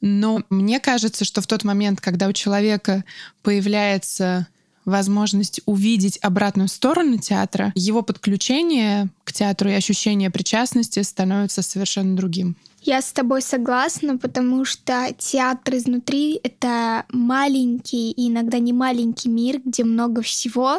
но 0.00 0.42
мне 0.50 0.80
кажется, 0.80 1.24
что 1.24 1.40
в 1.40 1.46
тот 1.46 1.64
момент, 1.64 2.00
когда 2.00 2.28
у 2.28 2.32
человека 2.32 3.04
появляется 3.42 4.46
возможность 4.86 5.60
увидеть 5.66 6.18
обратную 6.22 6.68
сторону 6.68 7.18
театра, 7.18 7.72
его 7.74 8.02
подключение 8.02 9.08
к 9.24 9.32
театру 9.32 9.68
и 9.68 9.74
ощущение 9.74 10.30
причастности 10.30 11.02
становится 11.02 11.60
совершенно 11.60 12.16
другим. 12.16 12.56
Я 12.82 13.02
с 13.02 13.10
тобой 13.10 13.42
согласна, 13.42 14.16
потому 14.16 14.64
что 14.64 15.12
театр 15.18 15.74
изнутри— 15.74 16.40
это 16.44 17.04
маленький 17.10 18.12
и 18.12 18.28
иногда 18.28 18.60
не 18.60 18.72
маленький 18.72 19.28
мир, 19.28 19.60
где 19.64 19.82
много 19.82 20.22
всего 20.22 20.78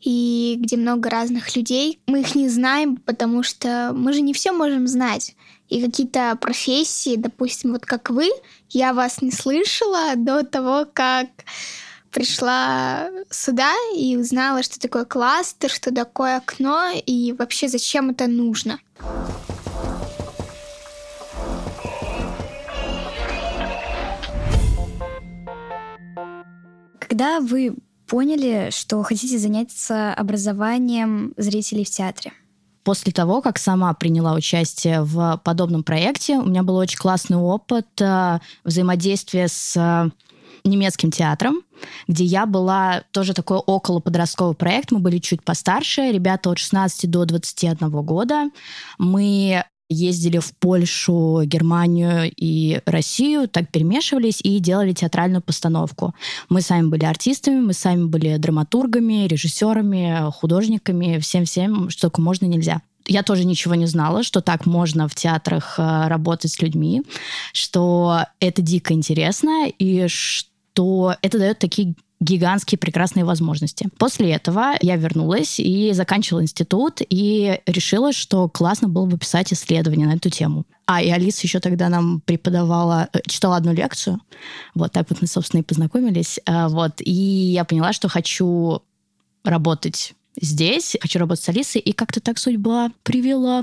и 0.00 0.56
где 0.60 0.76
много 0.76 1.10
разных 1.10 1.56
людей. 1.56 1.98
Мы 2.06 2.20
их 2.20 2.36
не 2.36 2.48
знаем, 2.48 2.96
потому 2.98 3.42
что 3.42 3.90
мы 3.92 4.12
же 4.12 4.20
не 4.20 4.32
все 4.32 4.52
можем 4.52 4.86
знать 4.86 5.34
и 5.70 5.80
какие-то 5.80 6.36
профессии, 6.40 7.16
допустим, 7.16 7.72
вот 7.72 7.86
как 7.86 8.10
вы, 8.10 8.28
я 8.70 8.92
вас 8.92 9.22
не 9.22 9.30
слышала 9.30 10.14
до 10.16 10.44
того, 10.44 10.86
как 10.92 11.28
пришла 12.10 13.10
сюда 13.30 13.72
и 13.96 14.16
узнала, 14.16 14.62
что 14.62 14.78
такое 14.80 15.04
кластер, 15.04 15.70
что 15.70 15.94
такое 15.94 16.36
окно 16.38 16.90
и 16.94 17.32
вообще 17.32 17.68
зачем 17.68 18.10
это 18.10 18.26
нужно. 18.26 18.78
Когда 26.98 27.40
вы 27.40 27.76
поняли, 28.06 28.70
что 28.70 29.02
хотите 29.02 29.38
заняться 29.38 30.14
образованием 30.14 31.34
зрителей 31.36 31.84
в 31.84 31.90
театре? 31.90 32.32
После 32.82 33.12
того, 33.12 33.42
как 33.42 33.58
сама 33.58 33.92
приняла 33.94 34.32
участие 34.32 35.02
в 35.02 35.40
подобном 35.44 35.82
проекте, 35.82 36.38
у 36.38 36.46
меня 36.46 36.62
был 36.62 36.76
очень 36.76 36.98
классный 36.98 37.36
опыт 37.36 37.86
э, 38.00 38.38
взаимодействия 38.64 39.48
с 39.48 39.76
э, 39.76 40.10
немецким 40.64 41.10
театром, 41.10 41.60
где 42.08 42.24
я 42.24 42.46
была 42.46 43.02
тоже 43.10 43.34
такой 43.34 43.58
около 43.58 44.00
подростковый 44.00 44.54
проект. 44.54 44.92
Мы 44.92 45.00
были 45.00 45.18
чуть 45.18 45.42
постарше, 45.42 46.10
ребята 46.10 46.50
от 46.50 46.58
16 46.58 47.10
до 47.10 47.24
21 47.26 47.90
года. 47.90 48.50
Мы 48.98 49.64
ездили 49.90 50.38
в 50.38 50.52
Польшу, 50.58 51.42
Германию 51.44 52.32
и 52.34 52.80
Россию, 52.86 53.48
так 53.48 53.70
перемешивались 53.70 54.40
и 54.40 54.58
делали 54.60 54.92
театральную 54.92 55.42
постановку. 55.42 56.14
Мы 56.48 56.62
сами 56.62 56.86
были 56.86 57.04
артистами, 57.04 57.60
мы 57.60 57.72
сами 57.74 58.04
были 58.04 58.36
драматургами, 58.36 59.26
режиссерами, 59.26 60.30
художниками, 60.30 61.18
всем-всем, 61.18 61.90
что 61.90 62.02
только 62.02 62.22
можно 62.22 62.46
нельзя 62.46 62.80
я 63.06 63.24
тоже 63.24 63.44
ничего 63.44 63.74
не 63.74 63.86
знала, 63.86 64.22
что 64.22 64.40
так 64.40 64.66
можно 64.66 65.08
в 65.08 65.14
театрах 65.16 65.78
э, 65.78 66.06
работать 66.06 66.52
с 66.52 66.62
людьми, 66.62 67.02
что 67.52 68.20
это 68.38 68.62
дико 68.62 68.94
интересно 68.94 69.68
и 69.68 70.06
что 70.06 71.16
это 71.20 71.38
дает 71.38 71.58
такие 71.58 71.94
гигантские 72.20 72.78
прекрасные 72.78 73.24
возможности. 73.24 73.88
После 73.98 74.30
этого 74.32 74.74
я 74.82 74.96
вернулась 74.96 75.58
и 75.58 75.92
заканчивала 75.92 76.42
институт 76.42 77.00
и 77.08 77.60
решила, 77.66 78.12
что 78.12 78.48
классно 78.48 78.88
было 78.88 79.06
бы 79.06 79.18
писать 79.18 79.52
исследования 79.52 80.06
на 80.06 80.14
эту 80.14 80.28
тему. 80.28 80.66
А, 80.86 81.00
и 81.00 81.08
Алиса 81.08 81.46
еще 81.46 81.60
тогда 81.60 81.88
нам 81.88 82.20
преподавала, 82.20 83.08
э, 83.12 83.20
читала 83.26 83.56
одну 83.56 83.72
лекцию. 83.72 84.20
Вот 84.74 84.92
так 84.92 85.08
вот 85.08 85.22
мы, 85.22 85.28
собственно, 85.28 85.60
и 85.60 85.64
познакомились. 85.64 86.40
Э, 86.46 86.68
вот. 86.68 86.94
И 86.98 87.12
я 87.12 87.64
поняла, 87.64 87.92
что 87.92 88.08
хочу 88.08 88.82
работать 89.44 90.14
здесь, 90.40 90.96
хочу 91.00 91.18
работать 91.18 91.44
с 91.44 91.48
Алисой, 91.48 91.80
и 91.80 91.92
как-то 91.92 92.20
так 92.20 92.38
судьба 92.38 92.90
привела, 93.02 93.62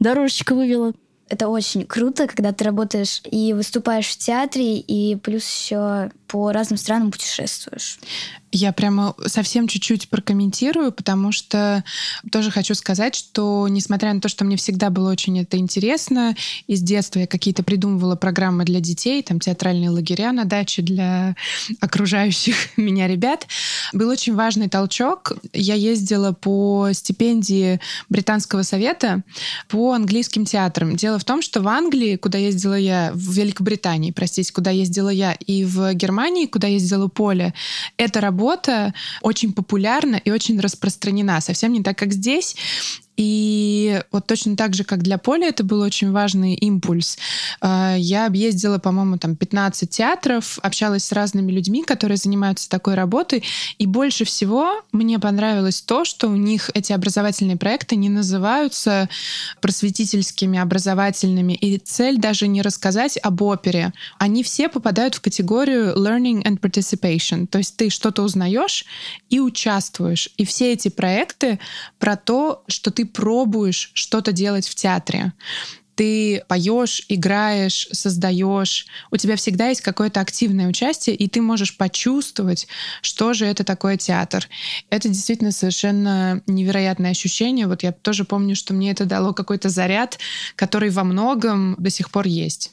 дорожечка 0.00 0.54
вывела. 0.54 0.92
Это 1.28 1.48
очень 1.48 1.84
круто, 1.84 2.26
когда 2.28 2.52
ты 2.52 2.64
работаешь 2.64 3.20
и 3.24 3.52
выступаешь 3.52 4.06
в 4.06 4.18
театре, 4.18 4.78
и 4.78 5.16
плюс 5.16 5.44
еще 5.44 6.10
по 6.28 6.52
разным 6.52 6.78
странам 6.78 7.10
путешествуешь. 7.10 7.98
Я 8.52 8.72
прямо 8.72 9.14
совсем 9.26 9.66
чуть-чуть 9.66 10.08
прокомментирую, 10.08 10.92
потому 10.92 11.32
что 11.32 11.82
тоже 12.30 12.50
хочу 12.52 12.74
сказать, 12.74 13.14
что 13.16 13.66
несмотря 13.68 14.14
на 14.14 14.20
то, 14.20 14.28
что 14.28 14.44
мне 14.44 14.56
всегда 14.56 14.88
было 14.88 15.10
очень 15.10 15.40
это 15.40 15.58
интересно, 15.58 16.36
и 16.68 16.76
с 16.76 16.80
детства 16.80 17.18
я 17.18 17.26
какие-то 17.26 17.64
придумывала 17.64 18.14
программы 18.14 18.64
для 18.64 18.80
детей, 18.80 19.22
там 19.22 19.40
театральные 19.40 19.90
лагеря 19.90 20.32
на 20.32 20.44
даче 20.44 20.82
для 20.82 21.34
окружающих 21.80 22.54
меня 22.76 23.08
ребят, 23.08 23.46
был 23.92 24.08
очень 24.08 24.34
важный 24.34 24.68
толчок. 24.68 25.32
Я 25.52 25.74
ездила 25.74 26.32
по 26.32 26.90
стипендии 26.92 27.80
Британского 28.08 28.62
совета 28.62 29.22
по 29.68 29.92
английским 29.92 30.44
театрам. 30.44 30.94
Дело 30.94 31.18
в 31.18 31.24
том, 31.24 31.42
что 31.42 31.62
в 31.62 31.68
Англии, 31.68 32.16
куда 32.16 32.38
ездила 32.38 32.78
я, 32.78 33.10
в 33.12 33.32
Великобритании, 33.32 34.12
простите, 34.12 34.52
куда 34.52 34.70
ездила 34.70 35.08
я, 35.08 35.32
и 35.32 35.64
в 35.64 35.92
Германии, 35.94 36.46
куда 36.46 36.68
ездила 36.68 37.08
Поля, 37.08 37.52
эта 37.96 38.20
работа 38.20 38.35
работа 38.36 38.92
очень 39.22 39.52
популярна 39.52 40.16
и 40.16 40.30
очень 40.30 40.60
распространена. 40.60 41.40
Совсем 41.40 41.72
не 41.72 41.82
так, 41.82 41.98
как 41.98 42.12
здесь. 42.12 42.56
И 43.16 44.02
вот 44.12 44.26
точно 44.26 44.56
так 44.56 44.74
же, 44.74 44.84
как 44.84 45.02
для 45.02 45.18
Поля, 45.18 45.48
это 45.48 45.64
был 45.64 45.80
очень 45.80 46.12
важный 46.12 46.54
импульс. 46.54 47.18
А, 47.60 47.96
я 47.96 48.26
объездила, 48.26 48.78
по-моему, 48.78 49.18
там 49.18 49.36
15 49.36 49.88
театров, 49.88 50.58
общалась 50.62 51.04
с 51.04 51.12
разными 51.12 51.50
людьми, 51.50 51.82
которые 51.82 52.18
занимаются 52.18 52.68
такой 52.68 52.94
работой. 52.94 53.42
И 53.78 53.86
больше 53.86 54.24
всего 54.24 54.82
мне 54.92 55.18
понравилось 55.18 55.80
то, 55.80 56.04
что 56.04 56.28
у 56.28 56.36
них 56.36 56.70
эти 56.74 56.92
образовательные 56.92 57.56
проекты 57.56 57.96
не 57.96 58.08
называются 58.08 59.08
просветительскими, 59.60 60.58
образовательными. 60.58 61.54
И 61.54 61.78
цель 61.78 62.18
даже 62.18 62.48
не 62.48 62.60
рассказать 62.60 63.18
об 63.22 63.40
опере. 63.42 63.92
Они 64.18 64.42
все 64.42 64.68
попадают 64.68 65.14
в 65.14 65.20
категорию 65.20 65.94
learning 65.96 66.44
and 66.44 66.60
participation. 66.60 67.46
То 67.46 67.58
есть 67.58 67.76
ты 67.76 67.88
что-то 67.88 68.22
узнаешь 68.22 68.84
и 69.30 69.40
участвуешь. 69.40 70.28
И 70.36 70.44
все 70.44 70.72
эти 70.72 70.88
проекты 70.88 71.58
про 71.98 72.16
то, 72.16 72.62
что 72.68 72.90
ты 72.90 73.05
пробуешь 73.06 73.90
что-то 73.94 74.32
делать 74.32 74.66
в 74.66 74.74
театре 74.74 75.32
ты 75.96 76.44
поешь, 76.46 77.04
играешь, 77.08 77.88
создаешь, 77.90 78.86
у 79.10 79.16
тебя 79.16 79.34
всегда 79.36 79.68
есть 79.68 79.80
какое-то 79.80 80.20
активное 80.20 80.68
участие, 80.68 81.16
и 81.16 81.26
ты 81.26 81.40
можешь 81.40 81.76
почувствовать, 81.76 82.68
что 83.00 83.32
же 83.32 83.46
это 83.46 83.64
такое 83.64 83.96
театр. 83.96 84.46
Это 84.90 85.08
действительно 85.08 85.50
совершенно 85.50 86.42
невероятное 86.46 87.10
ощущение. 87.10 87.66
Вот 87.66 87.82
я 87.82 87.92
тоже 87.92 88.24
помню, 88.24 88.54
что 88.54 88.74
мне 88.74 88.92
это 88.92 89.06
дало 89.06 89.32
какой-то 89.32 89.70
заряд, 89.70 90.18
который 90.54 90.90
во 90.90 91.02
многом 91.02 91.74
до 91.78 91.90
сих 91.90 92.10
пор 92.10 92.26
есть. 92.26 92.72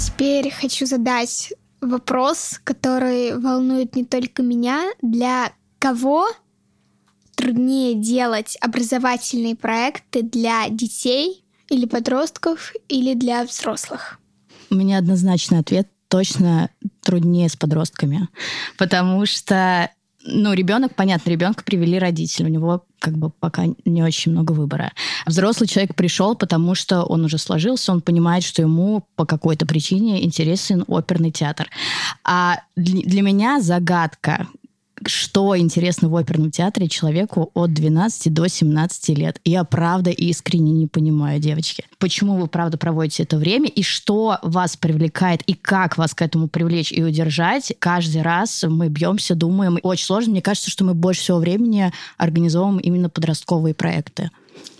Теперь 0.00 0.50
хочу 0.50 0.86
задать 0.86 1.52
вопрос, 1.80 2.60
который 2.64 3.38
волнует 3.38 3.94
не 3.94 4.04
только 4.04 4.42
меня. 4.42 4.90
Для 5.00 5.52
кого 5.78 6.26
труднее 7.38 7.94
делать 7.94 8.58
образовательные 8.60 9.54
проекты 9.54 10.22
для 10.22 10.68
детей 10.68 11.44
или 11.70 11.86
подростков 11.86 12.74
или 12.88 13.14
для 13.14 13.44
взрослых? 13.44 14.18
У 14.70 14.74
меня 14.74 14.98
однозначный 14.98 15.60
ответ 15.60 15.88
точно 16.08 16.68
труднее 17.02 17.48
с 17.48 17.54
подростками, 17.54 18.28
потому 18.76 19.24
что 19.24 19.88
ну, 20.24 20.52
ребенок, 20.52 20.94
понятно, 20.94 21.30
ребенка 21.30 21.62
привели 21.64 21.98
родители, 21.98 22.46
у 22.46 22.50
него 22.50 22.84
как 22.98 23.16
бы 23.16 23.30
пока 23.30 23.66
не 23.84 24.02
очень 24.02 24.32
много 24.32 24.52
выбора. 24.52 24.92
Взрослый 25.26 25.68
человек 25.68 25.94
пришел, 25.94 26.34
потому 26.34 26.74
что 26.74 27.04
он 27.04 27.24
уже 27.24 27.38
сложился, 27.38 27.92
он 27.92 28.00
понимает, 28.00 28.42
что 28.42 28.60
ему 28.60 29.06
по 29.14 29.24
какой-то 29.24 29.64
причине 29.64 30.24
интересен 30.24 30.84
оперный 30.88 31.30
театр. 31.30 31.70
А 32.24 32.60
для 32.76 33.22
меня 33.22 33.60
загадка, 33.60 34.48
что 35.06 35.56
интересно 35.56 36.08
в 36.08 36.16
оперном 36.16 36.50
театре 36.50 36.88
человеку 36.88 37.50
от 37.54 37.72
12 37.72 38.32
до 38.32 38.48
17 38.48 39.18
лет. 39.18 39.40
Я 39.44 39.64
правда 39.64 40.10
искренне 40.10 40.72
не 40.72 40.86
понимаю, 40.86 41.40
девочки. 41.40 41.84
Почему 41.98 42.36
вы 42.36 42.46
правда 42.46 42.78
проводите 42.78 43.22
это 43.22 43.36
время 43.36 43.68
и 43.68 43.82
что 43.82 44.38
вас 44.42 44.76
привлекает 44.76 45.42
и 45.42 45.54
как 45.54 45.98
вас 45.98 46.14
к 46.14 46.22
этому 46.22 46.48
привлечь 46.48 46.92
и 46.92 47.02
удержать. 47.02 47.72
Каждый 47.78 48.22
раз 48.22 48.64
мы 48.68 48.88
бьемся, 48.88 49.34
думаем. 49.34 49.78
Очень 49.82 50.06
сложно. 50.06 50.32
Мне 50.32 50.42
кажется, 50.42 50.70
что 50.70 50.84
мы 50.84 50.94
больше 50.94 51.22
всего 51.22 51.38
времени 51.38 51.92
организовываем 52.16 52.78
именно 52.78 53.08
подростковые 53.08 53.74
проекты. 53.74 54.30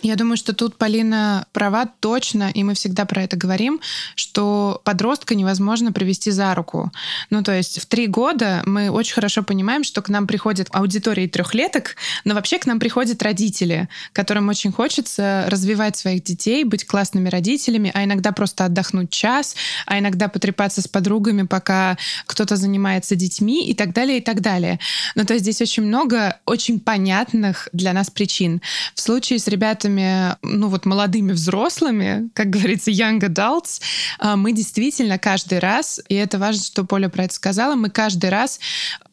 Я 0.02 0.14
думаю, 0.14 0.36
что 0.36 0.52
тут 0.52 0.76
Полина 0.76 1.46
права 1.52 1.86
точно, 1.86 2.50
и 2.54 2.62
мы 2.62 2.74
всегда 2.74 3.04
про 3.04 3.24
это 3.24 3.36
говорим, 3.36 3.80
что 4.14 4.80
подростка 4.84 5.34
невозможно 5.34 5.90
привести 5.90 6.30
за 6.30 6.54
руку. 6.54 6.92
Ну, 7.30 7.42
то 7.42 7.52
есть 7.52 7.80
в 7.80 7.86
три 7.86 8.06
года 8.06 8.62
мы 8.64 8.90
очень 8.90 9.14
хорошо 9.14 9.42
понимаем, 9.42 9.82
что 9.82 10.00
к 10.00 10.08
нам 10.08 10.28
приходит 10.28 10.68
аудитория 10.70 11.26
трехлеток, 11.26 11.96
но 12.24 12.34
вообще 12.34 12.58
к 12.58 12.66
нам 12.66 12.78
приходят 12.78 13.20
родители, 13.24 13.88
которым 14.12 14.48
очень 14.48 14.70
хочется 14.70 15.46
развивать 15.48 15.96
своих 15.96 16.22
детей, 16.22 16.62
быть 16.62 16.86
классными 16.86 17.28
родителями, 17.28 17.90
а 17.92 18.04
иногда 18.04 18.30
просто 18.30 18.66
отдохнуть 18.66 19.10
час, 19.10 19.56
а 19.86 19.98
иногда 19.98 20.28
потрепаться 20.28 20.80
с 20.80 20.86
подругами, 20.86 21.42
пока 21.42 21.98
кто-то 22.26 22.54
занимается 22.54 23.16
детьми 23.16 23.66
и 23.66 23.74
так 23.74 23.92
далее, 23.92 24.18
и 24.18 24.20
так 24.20 24.42
далее. 24.42 24.78
Ну, 25.16 25.24
то 25.24 25.34
есть 25.34 25.44
здесь 25.44 25.60
очень 25.60 25.82
много 25.82 26.38
очень 26.46 26.78
понятных 26.78 27.68
для 27.72 27.92
нас 27.92 28.10
причин. 28.10 28.62
В 28.94 29.00
случае 29.00 29.40
с 29.40 29.48
ребятами 29.48 29.87
ребятами, 29.88 30.36
ну 30.42 30.68
вот 30.68 30.86
молодыми 30.86 31.32
взрослыми, 31.32 32.30
как 32.34 32.50
говорится, 32.50 32.90
young 32.90 33.20
adults, 33.20 33.80
а, 34.18 34.36
мы 34.36 34.52
действительно 34.52 35.18
каждый 35.18 35.58
раз, 35.58 36.00
и 36.08 36.14
это 36.14 36.38
важно, 36.38 36.64
что 36.64 36.84
Поля 36.84 37.08
про 37.08 37.24
это 37.24 37.34
сказала, 37.34 37.74
мы 37.74 37.90
каждый 37.90 38.30
раз 38.30 38.60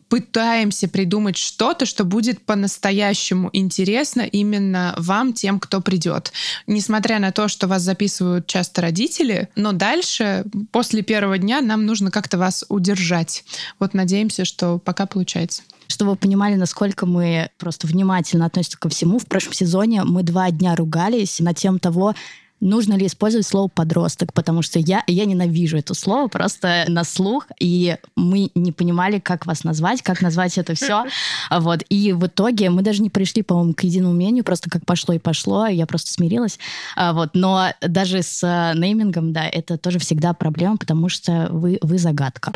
пытаемся 0.08 0.88
придумать 0.88 1.36
что-то, 1.36 1.86
что 1.86 2.04
будет 2.04 2.40
по-настоящему 2.46 3.50
интересно 3.54 4.22
именно 4.22 4.94
вам, 4.98 5.34
тем, 5.34 5.60
кто 5.60 5.82
придет. 5.82 6.32
Несмотря 6.68 7.18
на 7.20 7.32
то, 7.32 7.48
что 7.48 7.68
вас 7.68 7.82
записывают 7.82 8.46
часто 8.46 8.84
родители, 8.84 9.50
но 9.56 9.72
дальше, 9.72 10.46
после 10.72 11.02
первого 11.02 11.40
дня, 11.40 11.60
нам 11.62 11.88
нужно 11.88 12.12
как-то 12.12 12.38
вас 12.38 12.64
удержать. 12.70 13.44
Вот 13.80 13.96
надеемся, 13.96 14.46
что 14.46 14.78
пока 14.78 15.08
получается. 15.08 15.64
Чтобы 15.88 16.12
вы 16.12 16.18
понимали, 16.18 16.56
насколько 16.56 17.06
мы 17.06 17.50
просто 17.58 17.88
внимательно 17.88 18.46
относимся 18.46 18.78
ко 18.78 18.90
всему, 18.90 19.20
в 19.20 19.26
прошлом 19.26 19.54
сезоне 19.54 20.04
мы 20.04 20.24
два 20.24 20.52
дня 20.52 20.76
ругались 20.76 21.40
на 21.40 21.54
тем 21.54 21.80
того, 21.80 22.16
нужно 22.62 22.94
ли 22.94 23.06
использовать 23.06 23.46
слово 23.46 23.68
подросток, 23.68 24.34
потому 24.34 24.62
что 24.62 24.80
я, 24.80 25.04
я 25.08 25.26
ненавижу 25.26 25.78
это 25.78 25.94
слово 25.94 26.28
просто 26.28 26.86
на 26.88 27.04
слух, 27.04 27.48
и 27.60 27.98
мы 28.16 28.50
не 28.56 28.72
понимали, 28.72 29.20
как 29.20 29.46
вас 29.46 29.64
назвать, 29.64 30.02
как 30.02 30.22
назвать 30.22 30.58
это 30.58 30.74
все. 30.76 31.06
Вот. 31.52 31.84
И 31.90 32.12
в 32.12 32.26
итоге 32.26 32.70
мы 32.70 32.82
даже 32.82 33.02
не 33.02 33.10
пришли, 33.10 33.44
по-моему, 33.44 33.74
к 33.74 33.84
единому 33.84 34.14
мнению, 34.14 34.44
просто 34.44 34.70
как 34.70 34.86
пошло 34.86 35.14
и 35.14 35.20
пошло, 35.20 35.68
я 35.68 35.86
просто 35.86 36.12
смирилась. 36.12 36.60
А, 36.96 37.14
вот. 37.14 37.32
Но 37.34 37.68
даже 37.82 38.24
с 38.24 38.44
э, 38.44 38.78
неймингом, 38.78 39.32
да, 39.32 39.48
это 39.48 39.78
тоже 39.78 40.00
всегда 40.00 40.34
проблема, 40.34 40.78
потому 40.78 41.10
что 41.10 41.48
вы, 41.52 41.78
вы 41.82 41.98
загадка. 41.98 42.52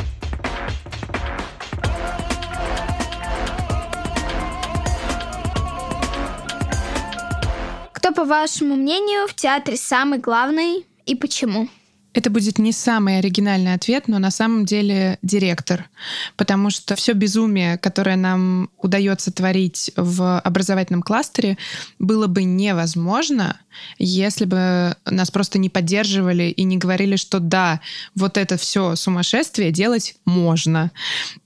Кто, 8.09 8.23
по 8.23 8.25
вашему 8.25 8.75
мнению, 8.75 9.27
в 9.27 9.35
театре 9.35 9.77
самый 9.77 10.17
главный 10.17 10.83
и 11.05 11.13
почему? 11.13 11.69
Это 12.11 12.31
будет 12.31 12.57
не 12.57 12.71
самый 12.71 13.19
оригинальный 13.19 13.75
ответ, 13.75 14.07
но 14.07 14.17
на 14.17 14.31
самом 14.31 14.65
деле 14.65 15.19
директор. 15.21 15.87
Потому 16.35 16.71
что 16.71 16.95
все 16.95 17.13
безумие, 17.13 17.77
которое 17.77 18.15
нам 18.15 18.71
удается 18.79 19.31
творить 19.31 19.91
в 19.95 20.39
образовательном 20.39 21.03
кластере, 21.03 21.59
было 21.99 22.25
бы 22.25 22.45
невозможно, 22.45 23.59
если 23.99 24.45
бы 24.45 24.95
нас 25.05 25.29
просто 25.29 25.59
не 25.59 25.69
поддерживали 25.69 26.45
и 26.45 26.63
не 26.63 26.77
говорили, 26.77 27.15
что 27.15 27.39
да, 27.39 27.79
вот 28.15 28.37
это 28.39 28.57
все 28.57 28.95
сумасшествие 28.95 29.69
делать 29.69 30.15
можно. 30.25 30.89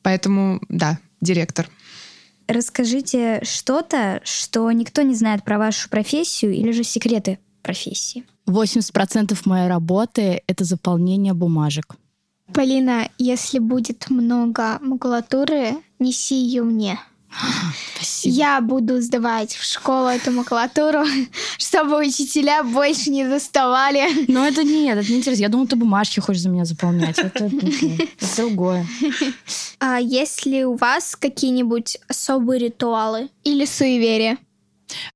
Поэтому 0.02 0.62
да, 0.70 0.98
директор. 1.20 1.68
Расскажите 2.54 3.42
что-то, 3.44 4.22
что 4.24 4.72
никто 4.72 5.02
не 5.02 5.16
знает 5.16 5.44
про 5.44 5.58
вашу 5.58 5.90
профессию 5.90 6.54
или 6.54 6.72
же 6.72 6.84
секреты 6.84 7.40
профессии. 7.64 8.26
80% 8.48 9.36
моей 9.46 9.68
работы— 9.68 10.44
это 10.48 10.64
заполнение 10.64 11.34
бумажек. 11.34 11.96
Полина, 12.54 13.10
если 13.18 13.58
будет 13.58 14.12
много 14.12 14.78
макулатуры, 14.82 15.78
неси 15.98 16.36
ее 16.36 16.62
мне. 16.62 17.00
Спасибо. 17.96 18.36
Я 18.36 18.62
буду 18.62 19.02
сдавать 19.02 19.56
в 19.56 19.64
школу 19.64 20.10
эту 20.10 20.32
макулатуру, 20.32 21.06
чтобы 21.74 22.06
учителя 22.06 22.64
больше 22.64 23.10
не 23.10 23.26
доставали. 23.26 24.30
Но 24.32 24.46
это 24.46 24.64
нет, 24.64 24.96
это 25.00 25.12
не 25.12 25.18
интересно. 25.18 25.42
Я 25.42 25.50
думала, 25.50 25.68
ты 25.68 25.76
бумажки 25.76 26.20
хочешь 26.20 26.44
за 26.44 26.50
меня 26.50 26.66
заполнять. 26.66 27.18
Это, 27.18 27.46
это, 27.46 27.66
это 27.66 28.38
другое. 28.38 28.86
А 29.80 30.00
есть 30.00 30.46
ли 30.46 30.66
у 30.66 30.76
вас 30.76 31.16
какие-нибудь 31.16 31.98
особые 32.08 32.60
ритуалы 32.60 33.30
или 33.44 33.66
суеверия? 33.66 34.38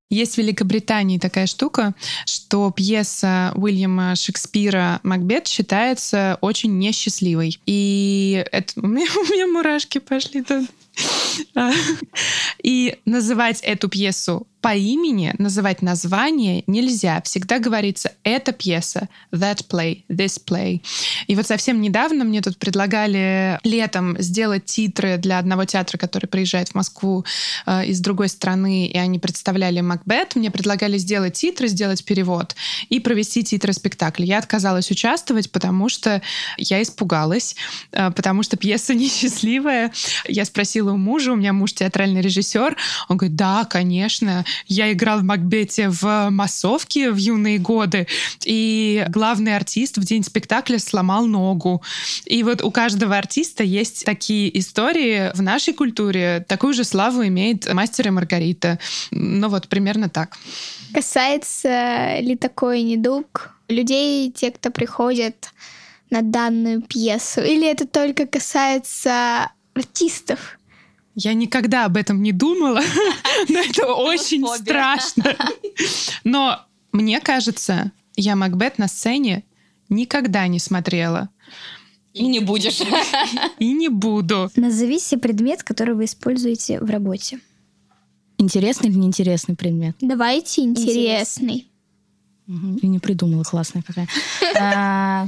Есть 0.09 0.35
в 0.35 0.37
Великобритании 0.39 1.19
такая 1.19 1.45
штука, 1.45 1.93
что 2.25 2.71
пьеса 2.71 3.51
Уильяма 3.55 4.15
Шекспира 4.15 4.99
«Макбет» 5.03 5.47
считается 5.47 6.39
очень 6.41 6.79
несчастливой. 6.79 7.59
И 7.67 8.43
это... 8.51 8.73
у, 8.81 8.87
меня, 8.87 9.05
у 9.15 9.31
меня 9.31 9.45
мурашки 9.47 9.99
пошли 9.99 10.41
тут. 10.41 10.67
И 12.63 12.97
называть 13.05 13.61
эту 13.61 13.89
пьесу 13.89 14.47
по 14.67 14.75
имени, 14.75 15.34
называть 15.38 15.82
название 15.82 16.65
нельзя. 16.67 17.21
Всегда 17.21 17.60
говорится 17.60 18.12
«эта 18.23 18.51
пьеса», 18.51 19.08
«that 19.32 19.65
play», 19.69 20.03
«this 20.10 20.41
play». 20.45 20.82
И 21.27 21.38
вот 21.38 21.47
совсем 21.47 21.80
недавно 21.80 22.25
мне 22.25 22.41
тут 22.41 22.58
предлагали 22.58 23.62
летом 23.63 24.17
сделать 24.19 24.65
титры 24.65 25.15
для 25.15 25.39
одного 25.39 25.63
театра, 25.63 25.97
который 25.97 26.25
приезжает 26.25 26.67
в 26.67 26.75
Москву 26.75 27.23
э, 27.65 27.86
из 27.86 28.01
другой 28.01 28.27
страны, 28.27 28.88
и 28.88 28.97
они 28.97 29.19
представляли 29.19 29.80
«Макбет». 29.80 30.36
Мне 30.36 30.51
предлагали 30.51 30.97
сделать 30.97 31.36
титры, 31.36 31.69
сделать 31.69 32.03
перевод 32.03 32.53
и 32.89 32.99
провести 32.99 33.45
титры 33.45 33.71
спектакля. 33.71 34.25
Я 34.25 34.38
отказалась 34.39 34.91
участвовать, 34.91 35.49
потому 35.49 35.88
что 35.88 36.21
я 36.58 36.82
испугалась, 36.82 37.56
э, 37.93 38.12
потому 38.12 38.43
что 38.43 38.58
пьеса 38.58 38.93
несчастливая. 38.93 39.93
Я 40.27 40.43
спросила 40.43 40.91
у 40.91 40.97
мужа, 40.97 41.32
у 41.32 41.38
меня 41.38 41.53
муж 41.53 41.71
театральный 41.71 42.19
режиссер, 42.19 42.75
он 43.08 43.15
говорит, 43.15 43.38
да, 43.38 43.63
конечно, 43.63 44.43
я 44.65 44.91
играл 44.91 45.19
в 45.19 45.23
Макбете 45.23 45.89
в 45.89 46.29
массовке 46.29 47.11
в 47.11 47.17
юные 47.17 47.59
годы, 47.59 48.07
и 48.43 49.05
главный 49.09 49.55
артист 49.55 49.97
в 49.97 50.03
день 50.03 50.23
спектакля 50.23 50.79
сломал 50.79 51.25
ногу. 51.25 51.81
И 52.25 52.43
вот 52.43 52.61
у 52.61 52.71
каждого 52.71 53.17
артиста 53.17 53.63
есть 53.63 54.05
такие 54.05 54.57
истории 54.59 55.31
в 55.35 55.41
нашей 55.41 55.73
культуре. 55.73 56.45
Такую 56.47 56.73
же 56.73 56.83
славу 56.83 57.25
имеет 57.25 57.71
мастер 57.73 58.07
и 58.07 58.11
Маргарита. 58.11 58.79
Ну 59.11 59.49
вот 59.49 59.67
примерно 59.67 60.09
так. 60.09 60.37
Касается 60.93 62.19
ли 62.19 62.35
такой 62.35 62.81
недуг 62.81 63.51
людей, 63.67 64.31
те, 64.31 64.51
кто 64.51 64.71
приходят 64.71 65.51
на 66.09 66.21
данную 66.21 66.81
пьесу? 66.81 67.41
Или 67.41 67.69
это 67.69 67.87
только 67.87 68.25
касается 68.25 69.51
артистов? 69.73 70.57
Я 71.19 71.34
никогда 71.34 71.86
об 71.86 71.97
этом 71.97 72.21
не 72.21 72.32
думала, 72.32 72.80
но 73.49 73.60
это 73.60 73.88
очень 73.88 74.45
страшно. 74.56 75.36
Но 76.23 76.62
мне 76.91 77.19
кажется, 77.19 77.91
я 78.15 78.36
Макбет 78.36 78.77
на 78.77 78.88
сцене 78.88 79.43
никогда 79.89 80.45
не 80.47 80.60
смотрела. 80.60 81.30
И 82.13 82.27
не 82.27 82.39
будешь. 82.39 82.82
И 83.60 83.73
не 83.73 83.89
буду. 83.89 84.51
Назовите 84.56 85.17
предмет, 85.17 85.63
который 85.63 85.95
вы 85.95 86.06
используете 86.06 86.80
в 86.80 86.89
работе. 86.89 87.39
Интересный 88.38 88.89
или 88.89 88.97
неинтересный 88.97 89.56
предмет? 89.56 89.95
Давайте 89.99 90.62
интересный. 90.62 91.67
Угу. 92.47 92.77
И 92.84 92.88
не 92.88 92.99
придумала, 92.99 93.43
классная 93.43 93.82
какая. 93.82 94.08
А, 94.60 95.27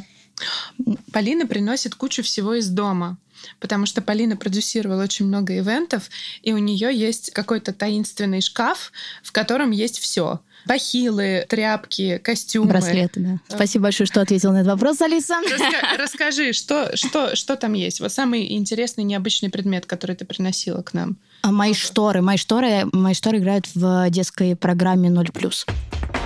Полина 1.11 1.47
приносит 1.47 1.95
кучу 1.95 2.21
всего 2.21 2.53
из 2.53 2.69
дома 2.69 3.17
потому 3.59 3.85
что 3.85 4.01
Полина 4.01 4.37
продюсировала 4.37 5.03
очень 5.03 5.25
много 5.25 5.57
ивентов, 5.57 6.09
и 6.41 6.53
у 6.53 6.57
нее 6.57 6.93
есть 6.93 7.31
какой-то 7.31 7.73
таинственный 7.73 8.41
шкаф, 8.41 8.91
в 9.23 9.31
котором 9.31 9.71
есть 9.71 9.99
все. 9.99 10.39
Бахилы, 10.65 11.45
тряпки, 11.47 12.17
костюмы. 12.17 12.67
Браслеты, 12.69 13.19
да. 13.19 13.29
Э. 13.49 13.55
Спасибо 13.55 13.83
большое, 13.83 14.07
что 14.07 14.21
ответил 14.21 14.51
на 14.51 14.57
этот 14.57 14.73
вопрос, 14.73 15.01
Алиса. 15.01 15.35
Раска- 15.49 15.97
расскажи, 15.97 16.53
что, 16.53 16.95
что, 16.95 17.35
что 17.35 17.55
там 17.55 17.73
есть? 17.73 17.99
Вот 17.99 18.11
самый 18.11 18.53
интересный, 18.53 19.03
необычный 19.03 19.49
предмет, 19.49 19.85
который 19.85 20.15
ты 20.15 20.25
приносила 20.25 20.81
к 20.81 20.93
нам. 20.93 21.17
А 21.41 21.51
мои 21.51 21.73
шторы. 21.73 22.21
Мои 22.21 22.37
шторы, 22.37 22.85
мои 22.91 23.13
шторы 23.13 23.37
играют 23.37 23.67
в 23.73 24.09
детской 24.09 24.55
программе 24.55 25.09
0+. 25.09 26.18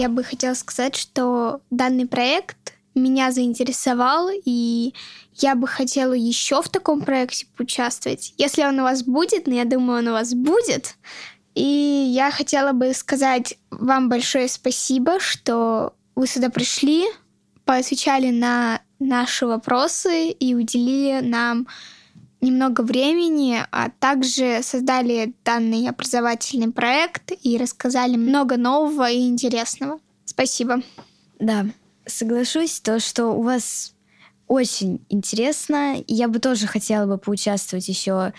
Я 0.00 0.08
бы 0.08 0.24
хотела 0.24 0.54
сказать, 0.54 0.96
что 0.96 1.60
данный 1.68 2.06
проект 2.06 2.72
меня 2.94 3.32
заинтересовал, 3.32 4.30
и 4.46 4.94
я 5.34 5.54
бы 5.54 5.66
хотела 5.66 6.14
еще 6.14 6.62
в 6.62 6.70
таком 6.70 7.02
проекте 7.02 7.46
поучаствовать. 7.54 8.32
Если 8.38 8.62
он 8.62 8.80
у 8.80 8.84
вас 8.84 9.02
будет, 9.02 9.46
но 9.46 9.52
я 9.52 9.66
думаю, 9.66 9.98
он 9.98 10.08
у 10.08 10.12
вас 10.12 10.32
будет. 10.32 10.96
И 11.54 11.62
я 11.62 12.30
хотела 12.30 12.72
бы 12.72 12.94
сказать 12.94 13.58
вам 13.70 14.08
большое 14.08 14.48
спасибо, 14.48 15.20
что 15.20 15.92
вы 16.14 16.26
сюда 16.26 16.48
пришли, 16.48 17.04
поотвечали 17.66 18.30
на 18.30 18.80
наши 19.00 19.44
вопросы 19.44 20.30
и 20.30 20.54
уделили 20.54 21.20
нам 21.20 21.66
немного 22.40 22.82
времени, 22.82 23.62
а 23.70 23.90
также 23.90 24.60
создали 24.62 25.34
данный 25.44 25.88
образовательный 25.88 26.72
проект 26.72 27.32
и 27.42 27.58
рассказали 27.58 28.16
много 28.16 28.56
нового 28.56 29.10
и 29.10 29.28
интересного. 29.28 30.00
Спасибо. 30.24 30.82
Да, 31.38 31.66
соглашусь, 32.06 32.80
то, 32.80 33.00
что 33.00 33.28
у 33.28 33.42
вас 33.42 33.94
очень 34.46 35.04
интересно. 35.08 36.02
Я 36.06 36.28
бы 36.28 36.38
тоже 36.38 36.66
хотела 36.66 37.06
бы 37.06 37.18
поучаствовать 37.18 37.88
еще 37.88 38.32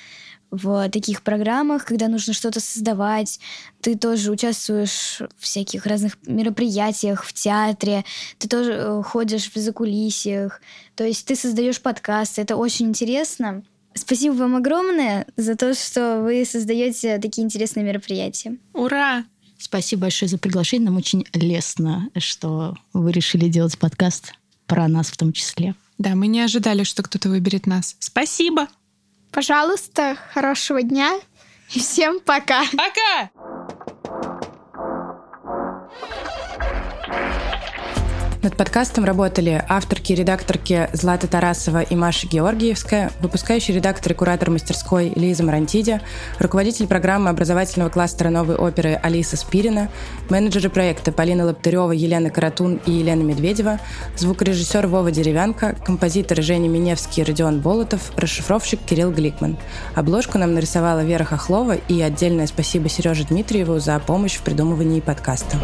в 0.52 0.90
таких 0.90 1.22
программах, 1.22 1.86
когда 1.86 2.10
нужно 2.10 2.34
что-то 2.34 2.60
создавать. 2.60 3.40
Ты 3.80 3.98
тоже 3.98 4.32
участвуешь 4.32 5.22
в 5.38 5.44
всяких 5.44 5.86
разных 5.86 6.18
мероприятиях, 6.28 7.24
в 7.24 7.32
театре, 7.32 8.04
ты 8.38 8.50
тоже 8.50 8.74
э, 8.74 9.02
ходишь 9.04 9.50
в 9.50 9.58
закулисьях. 9.58 10.62
То 10.96 11.06
есть 11.06 11.26
ты 11.26 11.38
создаешь 11.38 11.82
подкасты. 11.82 12.42
Это 12.42 12.58
очень 12.58 12.90
интересно. 12.90 13.64
Спасибо 13.94 14.34
вам 14.34 14.56
огромное 14.56 15.28
за 15.36 15.56
то, 15.56 15.74
что 15.74 16.22
вы 16.22 16.46
создаете 16.46 17.18
такие 17.20 17.44
интересные 17.44 17.86
мероприятия. 17.86 18.58
Ура! 18.74 19.26
Спасибо 19.58 20.04
большое 20.04 20.30
за 20.30 20.38
приглашение. 20.38 20.86
Нам 20.86 20.98
очень 20.98 21.26
лестно, 21.34 22.10
что 22.18 22.76
вы 22.94 23.12
решили 23.12 23.48
делать 23.48 23.78
подкаст 23.78 24.34
про 24.66 24.88
нас 24.88 25.12
в 25.12 25.18
том 25.18 25.34
числе. 25.34 25.76
Да, 25.98 26.16
мы 26.16 26.28
не 26.28 26.42
ожидали, 26.42 26.84
что 26.84 27.04
кто-то 27.04 27.30
выберет 27.30 27.68
нас. 27.68 27.96
Спасибо! 28.00 28.68
Пожалуйста, 29.32 30.18
хорошего 30.34 30.82
дня 30.82 31.20
и 31.74 31.80
всем 31.80 32.20
пока! 32.20 32.64
Пока! 32.72 33.30
Над 38.44 38.58
подкастом 38.58 39.06
работали 39.06 39.64
авторки 39.70 40.14
и 40.14 40.16
редакторки 40.16 40.90
Злата 40.94 41.28
Тарасова 41.28 41.84
и 41.84 41.96
Маша 41.96 42.26
Георгиевская, 42.26 43.12
выпускающий 43.20 43.76
редактор 43.76 44.14
и 44.14 44.16
куратор 44.16 44.50
мастерской 44.50 45.14
Лиза 45.16 45.44
Марантиди, 45.44 46.02
руководитель 46.40 46.88
программы 46.88 47.30
образовательного 47.30 47.90
кластера 47.90 48.30
новой 48.30 48.56
оперы 48.56 48.96
Алиса 48.96 49.38
Спирина, 49.38 49.90
менеджеры 50.30 50.70
проекта 50.70 51.12
Полина 51.12 51.46
Лаптырева, 51.46 51.92
Елена 51.92 52.32
Каратун 52.32 52.82
и 52.88 52.92
Елена 52.92 53.22
Медведева, 53.22 53.80
звукорежиссер 54.18 54.88
Вова 54.88 55.12
Деревянко, 55.12 55.76
композиторы 55.86 56.42
Женя 56.42 56.68
Миневский 56.68 57.22
и 57.22 57.26
Родион 57.26 57.60
Болотов, 57.60 58.12
расшифровщик 58.18 58.80
Кирилл 58.84 59.12
Гликман. 59.12 59.60
Обложку 59.94 60.40
нам 60.40 60.56
нарисовала 60.56 61.04
Вера 61.04 61.26
Хохлова 61.26 61.76
и 61.76 62.02
отдельное 62.02 62.48
спасибо 62.48 62.90
Сереже 62.90 63.24
Дмитриеву 63.24 63.78
за 63.78 64.00
помощь 64.00 64.38
в 64.38 64.42
придумывании 64.42 65.00
подкаста. 65.00 65.58